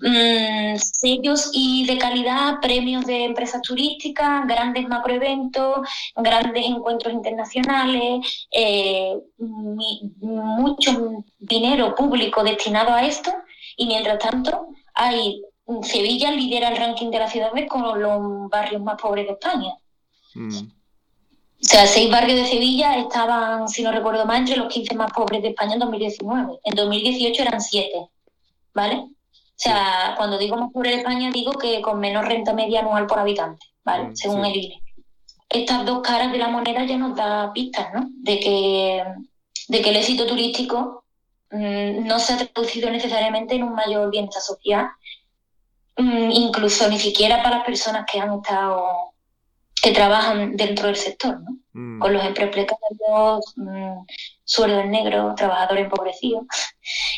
Mm, 0.00 0.76
sellos 0.76 1.50
y 1.52 1.86
de 1.86 1.98
calidad, 1.98 2.60
premios 2.60 3.06
de 3.06 3.24
empresas 3.24 3.62
turísticas, 3.62 4.46
grandes 4.46 4.88
macroeventos, 4.88 5.88
grandes 6.16 6.66
encuentros 6.66 7.14
internacionales, 7.14 8.46
eh, 8.50 9.14
mucho 9.38 11.24
dinero 11.38 11.94
público 11.94 12.42
destinado 12.42 12.92
a 12.92 13.06
esto 13.06 13.32
y 13.76 13.86
mientras 13.86 14.18
tanto 14.18 14.68
hay 14.96 15.42
Sevilla 15.82 16.30
lidera 16.30 16.68
el 16.68 16.76
ranking 16.76 17.10
de 17.10 17.18
las 17.18 17.32
ciudades 17.32 17.68
con 17.68 18.00
los 18.00 18.48
barrios 18.48 18.82
más 18.82 19.00
pobres 19.00 19.26
de 19.26 19.32
España. 19.32 19.74
Mm. 20.34 20.58
O 20.58 21.68
sea, 21.68 21.86
seis 21.86 22.10
barrios 22.10 22.38
de 22.38 22.46
Sevilla 22.46 22.96
estaban, 22.98 23.68
si 23.68 23.82
no 23.82 23.90
recuerdo 23.90 24.26
mal, 24.26 24.38
entre 24.38 24.56
los 24.56 24.72
15 24.72 24.94
más 24.94 25.12
pobres 25.12 25.42
de 25.42 25.48
España 25.48 25.74
en 25.74 25.80
2019. 25.80 26.60
En 26.62 26.74
2018 26.74 27.42
eran 27.42 27.60
siete, 27.60 28.08
¿vale? 28.74 28.96
O 28.96 29.58
sea, 29.58 30.14
cuando 30.16 30.38
digo 30.38 30.56
más 30.56 30.70
pobre 30.70 30.90
de 30.90 30.96
España, 30.98 31.30
digo 31.32 31.52
que 31.52 31.80
con 31.80 31.98
menos 31.98 32.26
renta 32.26 32.52
media 32.52 32.80
anual 32.80 33.06
por 33.06 33.18
habitante, 33.18 33.66
¿vale? 33.84 34.08
Mm, 34.08 34.16
Según 34.16 34.44
el 34.44 34.56
INE. 34.56 34.82
Estas 35.48 35.86
dos 35.86 36.00
caras 36.02 36.30
de 36.30 36.38
la 36.38 36.48
moneda 36.48 36.84
ya 36.84 36.98
nos 36.98 37.16
da 37.16 37.52
pistas, 37.52 37.88
¿no? 37.94 38.06
De 38.22 38.38
que, 38.38 39.04
de 39.68 39.82
que 39.82 39.90
el 39.90 39.96
éxito 39.96 40.26
turístico 40.26 41.05
no 41.50 42.18
se 42.18 42.32
ha 42.32 42.38
traducido 42.38 42.90
necesariamente 42.90 43.54
en 43.54 43.62
un 43.62 43.74
mayor 43.74 44.10
bienestar 44.10 44.42
social, 44.42 44.88
mm, 45.96 46.30
incluso 46.30 46.88
ni 46.88 46.98
siquiera 46.98 47.42
para 47.42 47.58
las 47.58 47.66
personas 47.66 48.04
que 48.10 48.20
han 48.20 48.34
estado 48.34 49.12
que 49.82 49.92
trabajan 49.92 50.56
dentro 50.56 50.86
del 50.86 50.96
sector, 50.96 51.40
¿no? 51.40 51.58
Mm. 51.72 52.00
Con 52.00 52.12
los 52.12 52.24
empleos 52.24 52.50
precarios, 52.50 53.54
mm, 53.56 54.04
sueldos 54.44 54.86
negros, 54.86 55.36
trabajadores 55.36 55.84
empobrecidos. 55.84 56.44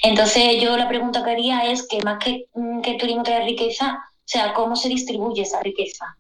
Entonces, 0.03 0.61
yo 0.61 0.77
la 0.77 0.89
pregunta 0.89 1.25
que 1.25 1.31
haría 1.31 1.71
es 1.71 1.87
que 1.87 2.03
más 2.03 2.23
que, 2.23 2.47
mm, 2.55 2.81
que 2.83 2.91
el 2.93 2.99
turismo 2.99 3.23
trae 3.23 3.45
riqueza, 3.45 3.95
o 3.95 4.23
sea, 4.25 4.53
¿cómo 4.53 4.77
se 4.77 4.89
distribuye 4.89 5.43
esa 5.43 5.63
riqueza? 5.63 6.17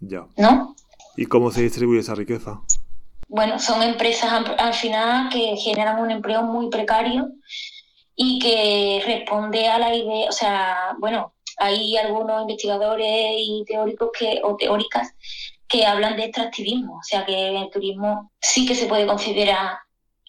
Ya. 0.00 0.26
¿No? 0.36 0.74
¿Y 1.16 1.26
cómo 1.26 1.50
se 1.50 1.62
distribuye 1.62 2.00
esa 2.00 2.14
riqueza? 2.14 2.60
Bueno, 3.28 3.58
son 3.58 3.82
empresas 3.82 4.32
al 4.58 4.74
final 4.74 5.28
que 5.28 5.56
generan 5.56 6.00
un 6.00 6.10
empleo 6.10 6.42
muy 6.42 6.70
precario 6.70 7.28
y 8.16 8.38
que 8.38 9.02
responde 9.04 9.68
a 9.68 9.78
la 9.78 9.94
idea, 9.94 10.28
o 10.28 10.32
sea, 10.32 10.96
bueno, 10.98 11.34
hay 11.58 11.96
algunos 11.96 12.42
investigadores 12.42 13.06
y 13.36 13.64
teóricos 13.66 14.10
que, 14.18 14.40
o 14.42 14.56
teóricas 14.56 15.14
que 15.68 15.84
hablan 15.86 16.16
de 16.16 16.24
extractivismo, 16.24 16.94
o 16.94 17.02
sea 17.02 17.26
que 17.26 17.48
el 17.48 17.70
turismo 17.70 18.32
sí 18.40 18.66
que 18.66 18.74
se 18.74 18.86
puede 18.86 19.06
considerar 19.06 19.78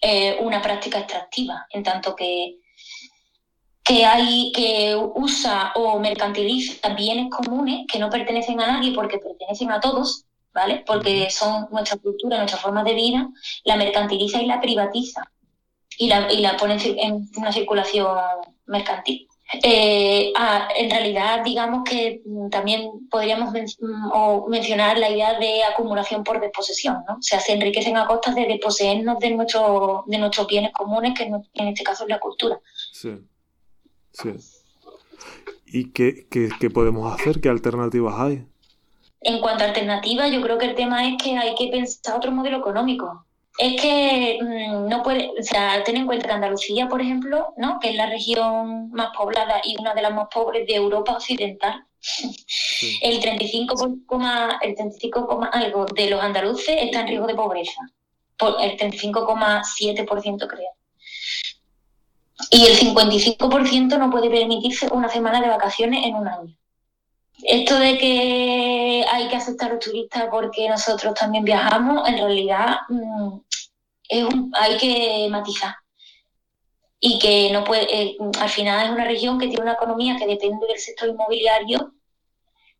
eh, 0.02 0.36
una 0.40 0.60
práctica 0.60 0.98
extractiva, 0.98 1.66
en 1.70 1.82
tanto 1.82 2.14
que, 2.14 2.58
que 3.82 4.04
hay 4.04 4.52
que 4.52 4.94
usa 5.14 5.72
o 5.74 5.98
mercantiliza 5.98 6.90
bienes 6.90 7.30
comunes 7.30 7.86
que 7.90 7.98
no 7.98 8.10
pertenecen 8.10 8.60
a 8.60 8.66
nadie 8.66 8.92
porque 8.94 9.18
pertenecen 9.18 9.72
a 9.72 9.80
todos, 9.80 10.26
¿vale? 10.52 10.82
Porque 10.86 11.30
son 11.30 11.68
nuestra 11.70 11.98
cultura, 11.98 12.38
nuestra 12.38 12.58
forma 12.58 12.82
de 12.84 12.94
vida, 12.94 13.28
la 13.64 13.76
mercantiliza 13.76 14.42
y 14.42 14.46
la 14.46 14.60
privatiza 14.60 15.30
y 15.98 16.08
la, 16.08 16.32
y 16.32 16.38
la 16.40 16.56
pone 16.56 16.76
en 16.82 17.28
una 17.36 17.52
circulación 17.52 18.16
mercantil. 18.66 19.28
Eh, 19.64 20.32
ah, 20.36 20.68
en 20.76 20.90
realidad, 20.90 21.42
digamos 21.44 21.82
que 21.84 22.22
mm, 22.24 22.50
también 22.50 23.08
podríamos 23.10 23.52
mm, 23.52 24.48
mencionar 24.48 24.96
la 24.96 25.10
idea 25.10 25.38
de 25.40 25.64
acumulación 25.64 26.22
por 26.22 26.40
desposesión, 26.40 27.02
¿no? 27.08 27.14
O 27.14 27.22
sea, 27.22 27.40
se 27.40 27.52
enriquecen 27.52 27.96
a 27.96 28.06
costa 28.06 28.32
de 28.32 28.46
desposeernos 28.46 29.18
de, 29.18 29.30
nuestro, 29.30 30.04
de 30.06 30.18
nuestros 30.18 30.46
bienes 30.46 30.72
comunes, 30.72 31.18
que 31.18 31.24
en 31.24 31.68
este 31.68 31.82
caso 31.82 32.04
es 32.04 32.10
la 32.10 32.20
cultura. 32.20 32.60
Sí, 32.92 33.10
sí. 34.12 34.30
¿Y 35.66 35.90
qué, 35.92 36.28
qué 36.28 36.70
podemos 36.70 37.12
hacer? 37.12 37.40
¿Qué 37.40 37.48
alternativas 37.48 38.14
hay? 38.18 38.44
En 39.22 39.40
cuanto 39.40 39.64
a 39.64 39.68
alternativas, 39.68 40.30
yo 40.30 40.40
creo 40.40 40.58
que 40.58 40.66
el 40.66 40.74
tema 40.74 41.06
es 41.06 41.22
que 41.22 41.36
hay 41.36 41.54
que 41.54 41.68
pensar 41.68 42.16
otro 42.16 42.32
modelo 42.32 42.58
económico 42.58 43.26
es 43.60 43.80
que 43.80 44.38
mm, 44.40 44.88
no 44.88 45.02
puede, 45.02 45.30
o 45.38 45.42
sea, 45.42 45.82
ten 45.84 45.96
en 45.96 46.06
cuenta 46.06 46.26
que 46.26 46.32
Andalucía, 46.32 46.88
por 46.88 47.02
ejemplo, 47.02 47.52
¿no? 47.58 47.78
que 47.78 47.90
es 47.90 47.96
la 47.96 48.06
región 48.06 48.90
más 48.90 49.10
poblada 49.16 49.60
y 49.64 49.78
una 49.78 49.94
de 49.94 50.02
las 50.02 50.14
más 50.14 50.28
pobres 50.32 50.66
de 50.66 50.76
Europa 50.76 51.12
Occidental, 51.12 51.84
el 53.02 53.20
35, 53.20 53.86
el 54.62 54.74
35, 54.74 55.40
algo 55.52 55.84
de 55.86 56.10
los 56.10 56.22
andaluces 56.22 56.76
está 56.80 57.00
en 57.00 57.08
riesgo 57.08 57.26
de 57.26 57.34
pobreza, 57.34 57.80
por 58.38 58.56
el 58.62 58.78
35,7% 58.78 60.46
creo. 60.46 60.70
Y 62.50 62.64
el 62.64 62.78
55% 62.78 63.98
no 63.98 64.10
puede 64.10 64.30
permitirse 64.30 64.88
una 64.90 65.10
semana 65.10 65.42
de 65.42 65.48
vacaciones 65.48 66.06
en 66.06 66.14
un 66.14 66.26
año. 66.26 66.56
Esto 67.44 67.78
de 67.78 67.98
que 67.98 69.04
hay 69.10 69.28
que 69.28 69.36
aceptar 69.36 69.70
a 69.70 69.74
los 69.74 69.84
turistas 69.84 70.24
porque 70.30 70.68
nosotros 70.68 71.14
también 71.14 71.44
viajamos, 71.44 72.08
en 72.08 72.18
realidad 72.18 72.76
mm, 72.88 73.38
es 74.08 74.26
hay 74.54 74.76
que 74.76 75.28
matizar. 75.30 75.74
Y 76.98 77.18
que 77.18 77.50
no 77.50 77.64
puede, 77.64 78.02
eh, 78.02 78.16
al 78.38 78.48
final 78.48 78.86
es 78.86 78.92
una 78.92 79.04
región 79.04 79.38
que 79.38 79.46
tiene 79.46 79.62
una 79.62 79.72
economía 79.72 80.16
que 80.16 80.26
depende 80.26 80.66
del 80.66 80.78
sector 80.78 81.08
inmobiliario, 81.08 81.94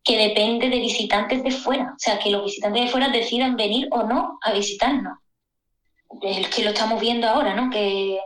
que 0.03 0.17
depende 0.17 0.69
de 0.69 0.79
visitantes 0.79 1.43
de 1.43 1.51
fuera. 1.51 1.93
O 1.95 1.99
sea, 1.99 2.19
que 2.19 2.29
los 2.29 2.43
visitantes 2.43 2.83
de 2.83 2.91
fuera 2.91 3.09
decidan 3.09 3.55
venir 3.55 3.87
o 3.91 4.03
no 4.03 4.37
a 4.43 4.53
visitarnos. 4.53 5.17
Es 6.21 6.47
que 6.49 6.63
lo 6.63 6.71
estamos 6.71 6.99
viendo 7.01 7.27
ahora, 7.27 7.55
¿no? 7.55 7.69
Que, 7.71 8.19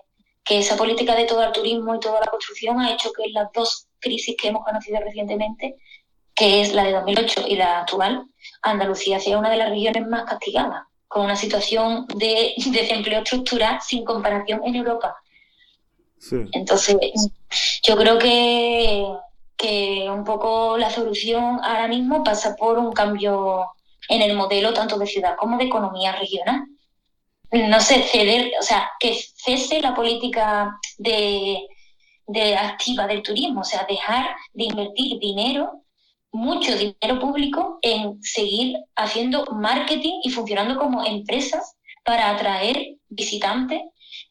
que 0.43 0.59
esa 0.59 0.75
política 0.75 1.15
de 1.15 1.25
todo 1.25 1.43
el 1.43 1.51
turismo 1.51 1.95
y 1.95 1.99
toda 1.99 2.19
la 2.19 2.27
construcción 2.27 2.79
ha 2.79 2.93
hecho 2.93 3.11
que 3.13 3.29
las 3.29 3.51
dos 3.53 3.87
crisis 3.99 4.35
que 4.39 4.49
hemos 4.49 4.65
conocido 4.65 4.99
recientemente 4.99 5.75
que 6.35 6.61
es 6.61 6.73
la 6.73 6.83
de 6.83 6.91
2008 6.91 7.45
y 7.47 7.55
la 7.55 7.79
actual, 7.79 8.27
Andalucía 8.61 9.19
sea 9.19 9.39
una 9.39 9.49
de 9.49 9.57
las 9.57 9.69
regiones 9.69 10.05
más 10.07 10.25
castigadas, 10.25 10.83
con 11.07 11.25
una 11.25 11.35
situación 11.35 12.05
de 12.15 12.53
desempleo 12.67 13.21
estructural 13.21 13.79
sin 13.81 14.03
comparación 14.03 14.61
en 14.65 14.75
Europa. 14.75 15.15
Entonces, 16.53 16.97
yo 17.83 17.95
creo 17.95 18.17
que, 18.17 19.05
que 19.55 20.07
un 20.09 20.23
poco 20.23 20.77
la 20.77 20.89
solución 20.89 21.59
ahora 21.63 21.87
mismo 21.87 22.23
pasa 22.23 22.55
por 22.55 22.79
un 22.79 22.91
cambio 22.91 23.67
en 24.09 24.21
el 24.23 24.35
modelo 24.35 24.73
tanto 24.73 24.97
de 24.97 25.05
ciudad 25.05 25.35
como 25.37 25.57
de 25.57 25.65
economía 25.65 26.13
regional. 26.13 26.65
No 27.51 27.79
sé, 27.79 28.01
ceder, 28.01 28.51
o 28.59 28.63
sea, 28.63 28.89
que 28.99 29.15
cese 29.35 29.81
la 29.81 29.93
política 29.93 30.79
de, 30.97 31.59
de 32.25 32.55
activa 32.55 33.05
del 33.05 33.21
turismo, 33.21 33.61
o 33.61 33.63
sea, 33.63 33.85
dejar 33.87 34.35
de 34.53 34.63
invertir 34.63 35.19
dinero 35.19 35.84
mucho 36.35 36.77
dinero 36.77 37.19
público 37.19 37.79
en 37.81 38.21
seguir 38.21 38.77
haciendo 38.95 39.45
marketing 39.45 40.19
y 40.23 40.29
funcionando 40.29 40.77
como 40.77 41.05
empresas 41.05 41.75
para 42.03 42.29
atraer 42.31 42.95
visitantes 43.09 43.81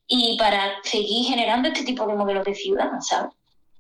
y 0.07 0.37
para 0.39 0.75
seguir 0.83 1.27
generando 1.27 1.69
este 1.69 1.85
tipo 1.85 2.07
de 2.07 2.15
modelos 2.15 2.45
de 2.45 2.55
ciudad, 2.55 2.91
¿sabes? 3.01 3.33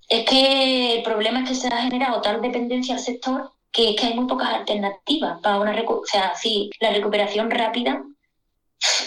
Es 0.08 0.24
que 0.24 0.96
el 0.96 1.02
problema 1.02 1.40
es 1.40 1.48
que 1.48 1.54
se 1.54 1.68
ha 1.68 1.82
generado 1.82 2.20
tal 2.20 2.40
dependencia 2.40 2.94
al 2.94 3.00
sector 3.00 3.52
que 3.74 3.90
es 3.90 4.00
que 4.00 4.06
hay 4.06 4.14
muy 4.14 4.26
pocas 4.26 4.48
alternativas 4.50 5.40
para 5.42 5.58
una 5.58 5.74
o 5.86 6.02
sea, 6.06 6.34
sí, 6.36 6.70
la 6.78 6.90
recuperación 6.90 7.50
rápida 7.50 8.02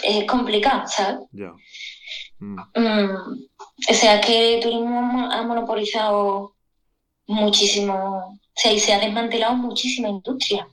es 0.02 0.24
complicada, 0.26 0.86
¿sabes? 0.86 1.20
Mm. 2.38 2.58
Mm, 2.74 3.48
o 3.88 3.94
sea, 3.94 4.20
que 4.20 4.56
el 4.56 4.62
turismo 4.62 5.30
ha 5.32 5.42
monopolizado 5.42 6.54
muchísimo 7.26 8.38
sea, 8.58 8.72
y 8.72 8.78
se 8.78 8.92
ha 8.92 8.98
desmantelado 8.98 9.54
muchísima 9.54 10.08
industria. 10.08 10.68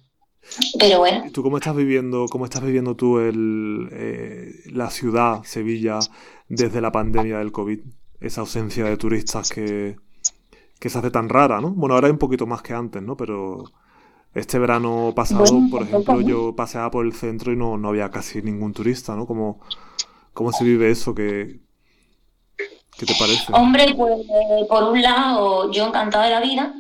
Pero 0.80 1.00
bueno. 1.00 1.26
¿Tú 1.32 1.44
cómo 1.44 1.58
estás 1.58 1.76
viviendo, 1.76 2.26
cómo 2.30 2.46
estás 2.46 2.64
viviendo 2.64 2.96
tú 2.96 3.20
el, 3.20 3.90
eh, 3.92 4.52
la 4.72 4.90
ciudad, 4.90 5.44
Sevilla, 5.44 6.00
desde 6.48 6.82
la 6.82 6.92
pandemia 6.92 7.40
del 7.40 7.52
COVID? 7.52 7.80
Esa 8.20 8.42
ausencia 8.42 8.86
de 8.86 8.98
turistas 8.98 9.50
que, 9.50 9.98
que 10.80 10.90
se 10.90 10.98
hace 10.98 11.12
tan 11.12 11.30
rara, 11.30 11.62
¿no? 11.62 11.72
Bueno, 11.72 11.96
ahora 11.96 12.08
hay 12.08 12.12
un 12.12 12.20
poquito 12.20 12.46
más 12.46 12.62
que 12.62 12.74
antes, 12.74 13.02
¿no? 13.02 13.18
Pero 13.18 13.66
este 14.34 14.60
verano 14.60 15.14
pasado, 15.16 15.46
por 15.70 15.84
ejemplo, 15.84 16.22
yo 16.22 16.56
paseaba 16.56 16.92
por 16.92 17.06
el 17.06 17.14
centro 17.14 17.54
y 17.54 17.56
no, 17.56 17.78
no 17.78 17.90
había 17.90 18.10
casi 18.12 18.42
ningún 18.42 18.74
turista, 18.74 19.16
¿no? 19.16 19.26
¿Cómo, 19.26 19.60
cómo 20.34 20.52
se 20.52 20.64
vive 20.64 20.92
eso? 20.92 21.14
¿Qué, 21.14 21.60
¿Qué 22.98 23.06
te 23.06 23.14
parece? 23.20 23.52
Hombre, 23.52 23.94
pues 23.96 24.28
por 24.70 24.84
un 24.84 25.02
lado, 25.02 25.72
yo 25.72 25.88
encantada 25.88 26.26
de 26.26 26.32
la 26.32 26.42
vida, 26.42 26.74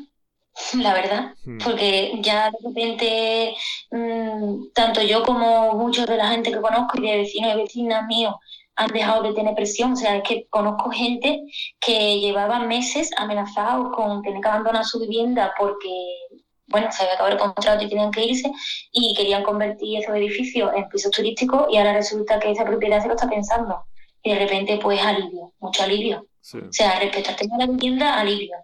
la 0.74 0.94
verdad, 0.94 1.34
hmm. 1.44 1.58
porque 1.63 2.13
ya 2.22 2.52
de 2.52 2.58
repente, 2.63 3.56
mm, 3.91 4.72
tanto 4.74 5.02
yo 5.02 5.24
como 5.24 5.74
muchos 5.74 6.06
de 6.08 6.18
la 6.18 6.30
gente 6.30 6.52
que 6.52 6.62
conozco 6.62 6.98
y 6.98 7.10
de 7.10 7.18
vecinos 7.18 7.54
y 7.54 7.58
vecinas 7.58 8.06
míos 8.08 8.36
han 8.76 8.88
dejado 8.88 9.24
de 9.24 9.34
tener 9.34 9.56
presión. 9.56 9.94
O 9.94 9.96
sea, 9.96 10.18
es 10.18 10.24
que 10.24 10.48
conozco 10.50 10.91
gente 10.91 11.41
que 11.80 12.20
llevaba 12.20 12.60
meses 12.60 13.12
amenazados 13.18 13.96
con 13.96 14.22
tener 14.22 14.41
que 14.41 14.48
abandonar 14.48 14.86
su 14.86 15.00
vivienda 15.00 15.54
porque, 15.58 15.89
bueno, 16.68 16.91
se 16.91 17.04
había 17.04 17.15
acabado 17.15 17.36
el 17.36 17.41
contrato 17.41 17.84
y 17.84 17.89
tenían 17.89 18.12
que 18.12 18.26
irse 18.26 18.52
y 18.91 19.13
querían 19.15 19.44
convertir 19.44 20.00
esos 20.00 20.15
edificios 20.15 20.72
en 20.76 20.88
pisos 20.89 21.12
turísticos 21.12 21.68
y 21.72 21.78
ahora 21.78 21.94
resulta 21.94 22.39
que 22.39 22.52
esa 22.52 22.65
propiedad 22.65 23.02
se 23.02 23.08
lo 23.08 23.15
está 23.15 23.30
pensando 23.30 23.86
y 24.24 24.32
de 24.32 24.39
repente 24.39 24.80
pues 24.82 25.02
alivio, 25.02 25.54
mucho 25.60 25.84
alivio. 25.84 26.28
O 26.54 26.72
sea, 26.72 27.00
respecto 27.00 27.32
al 27.32 27.36
tema 27.38 27.58
de 27.58 27.65
la 27.65 27.72
vivienda, 27.72 28.20
alivio. 28.20 28.56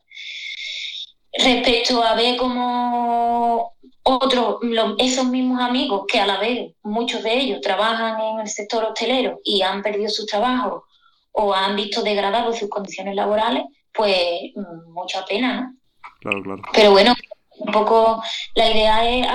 Respecto 1.34 2.04
a 2.04 2.16
ver 2.16 2.38
cómo 2.38 3.74
otros, 4.04 4.58
esos 4.98 5.26
mismos 5.26 5.62
amigos 5.62 6.06
que 6.08 6.20
a 6.20 6.26
la 6.26 6.40
vez 6.40 6.74
muchos 6.84 7.24
de 7.24 7.34
ellos 7.34 7.62
trabajan 7.62 8.20
en 8.20 8.40
el 8.42 8.48
sector 8.48 8.84
hostelero 8.84 9.40
y 9.44 9.62
han 9.62 9.82
perdido 9.82 10.10
su 10.10 10.26
trabajo 10.26 10.86
o 11.32 11.54
han 11.54 11.76
visto 11.76 12.02
degradados 12.02 12.58
sus 12.58 12.70
condiciones 12.70 13.16
laborales, 13.16 13.64
pues 13.94 14.52
mm, 14.56 14.92
mucha 14.92 15.26
pena, 15.26 15.62
¿no? 15.62 15.76
Claro, 16.20 16.44
claro. 16.44 16.62
Pero 16.74 16.92
bueno, 16.92 17.14
un 17.62 17.72
poco 17.72 18.24
la 18.56 18.70
idea 18.70 19.10
es 19.10 19.28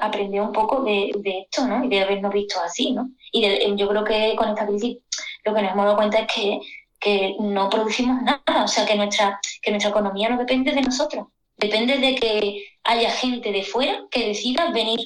aprender 0.00 0.40
un 0.40 0.52
poco 0.52 0.82
de, 0.82 1.12
esto, 1.24 1.66
¿no? 1.66 1.84
Y 1.84 1.88
de 1.88 2.00
habernos 2.00 2.32
visto 2.32 2.60
así, 2.60 2.92
¿no? 2.92 3.10
Y 3.32 3.76
yo 3.76 3.88
creo 3.88 4.04
que 4.04 4.34
con 4.36 4.48
esta 4.48 4.66
crisis 4.66 4.98
lo 5.44 5.54
que 5.54 5.62
nos 5.62 5.72
hemos 5.72 5.84
dado 5.84 5.96
cuenta 5.96 6.20
es 6.20 6.26
que, 6.32 6.60
que 6.98 7.36
no 7.38 7.68
producimos 7.68 8.22
nada, 8.22 8.64
o 8.64 8.68
sea, 8.68 8.86
que 8.86 8.96
nuestra, 8.96 9.38
que 9.62 9.70
nuestra 9.70 9.90
economía 9.90 10.28
no 10.28 10.38
depende 10.38 10.72
de 10.72 10.82
nosotros, 10.82 11.26
depende 11.56 11.98
de 11.98 12.14
que 12.14 12.64
haya 12.84 13.10
gente 13.10 13.52
de 13.52 13.62
fuera 13.62 14.04
que 14.10 14.28
decida 14.28 14.72
venir. 14.72 15.00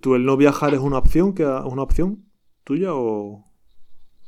¿Tú, 0.00 0.14
el 0.14 0.24
no 0.24 0.36
viajar 0.36 0.74
es 0.74 0.80
una 0.80 0.98
opción, 0.98 1.34
que 1.34 1.44
una 1.44 1.82
opción 1.82 2.30
tuya 2.64 2.94
o...? 2.94 3.44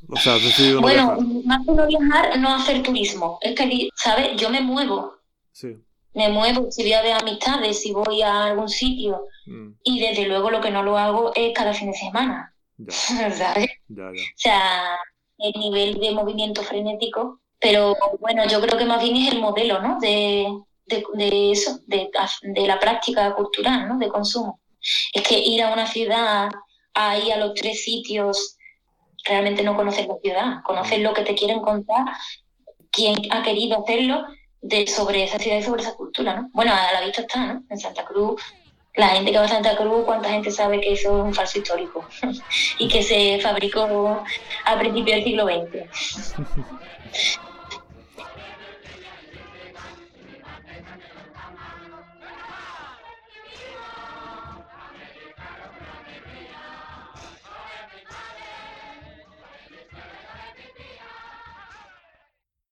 O 0.08 0.16
sea, 0.16 0.34
has 0.34 0.42
decidido 0.42 0.76
no 0.76 0.82
bueno, 0.82 1.16
más 1.44 1.64
que 1.64 1.72
no 1.72 1.86
viajar, 1.86 2.36
no 2.40 2.56
hacer 2.56 2.82
turismo. 2.82 3.38
Es 3.40 3.54
que, 3.54 3.88
¿sabes? 3.94 4.36
Yo 4.36 4.50
me 4.50 4.60
muevo. 4.60 5.14
Sí 5.52 5.76
me 6.14 6.28
muevo, 6.28 6.70
si 6.70 6.82
voy 6.82 6.92
a 6.92 7.02
ver 7.02 7.12
amistades, 7.12 7.80
si 7.80 7.92
voy 7.92 8.22
a 8.22 8.44
algún 8.44 8.68
sitio. 8.68 9.26
Mm. 9.46 9.70
Y 9.82 10.00
desde 10.00 10.26
luego 10.26 10.50
lo 10.50 10.60
que 10.60 10.70
no 10.70 10.82
lo 10.82 10.98
hago 10.98 11.32
es 11.34 11.52
cada 11.54 11.72
fin 11.72 11.90
de 11.90 11.96
semana. 11.96 12.54
¿Sabes? 12.88 13.70
O 13.90 14.12
sea, 14.36 14.96
el 15.38 15.52
nivel 15.58 15.98
de 15.98 16.12
movimiento 16.12 16.62
frenético. 16.62 17.40
Pero 17.58 17.96
bueno, 18.20 18.46
yo 18.48 18.60
creo 18.60 18.76
que 18.76 18.84
más 18.84 19.02
bien 19.02 19.16
es 19.16 19.32
el 19.32 19.40
modelo, 19.40 19.80
¿no? 19.80 19.98
De, 20.00 20.46
de, 20.86 21.52
eso, 21.52 21.78
de, 21.86 22.10
de, 22.42 22.66
la 22.66 22.78
práctica 22.78 23.34
cultural, 23.34 23.88
¿no? 23.88 23.98
De 23.98 24.08
consumo. 24.08 24.60
Es 25.12 25.22
que 25.22 25.38
ir 25.38 25.62
a 25.62 25.72
una 25.72 25.86
ciudad, 25.86 26.50
ahí 26.94 27.30
a 27.30 27.36
los 27.36 27.54
tres 27.54 27.84
sitios, 27.84 28.56
realmente 29.24 29.62
no 29.62 29.76
conoces 29.76 30.06
la 30.06 30.16
ciudad, 30.22 30.62
conoces 30.64 30.98
mm. 30.98 31.02
lo 31.02 31.14
que 31.14 31.22
te 31.22 31.34
quieren 31.34 31.60
contar, 31.60 32.06
quién 32.90 33.16
ha 33.30 33.42
querido 33.42 33.82
hacerlo 33.82 34.24
de, 34.60 34.86
sobre 34.86 35.24
esa 35.24 35.38
ciudad 35.38 35.58
y 35.58 35.62
sobre 35.62 35.82
esa 35.82 35.94
cultura, 35.94 36.34
¿no? 36.34 36.50
Bueno, 36.52 36.72
a 36.74 36.92
la 36.92 37.04
vista 37.04 37.22
está, 37.22 37.46
¿no? 37.46 37.64
En 37.70 37.78
Santa 37.78 38.04
Cruz, 38.04 38.42
la 38.94 39.08
gente 39.08 39.32
que 39.32 39.38
va 39.38 39.44
a 39.44 39.48
Santa 39.48 39.76
Cruz, 39.76 40.04
¿cuánta 40.04 40.28
gente 40.28 40.50
sabe 40.50 40.80
que 40.80 40.92
eso 40.92 41.18
es 41.18 41.24
un 41.24 41.34
falso 41.34 41.58
histórico? 41.58 42.04
y 42.78 42.88
que 42.88 43.02
se 43.02 43.38
fabricó 43.40 44.22
a 44.64 44.78
principios 44.78 45.16
del 45.16 45.24
siglo 45.24 45.46
XX. 45.46 46.34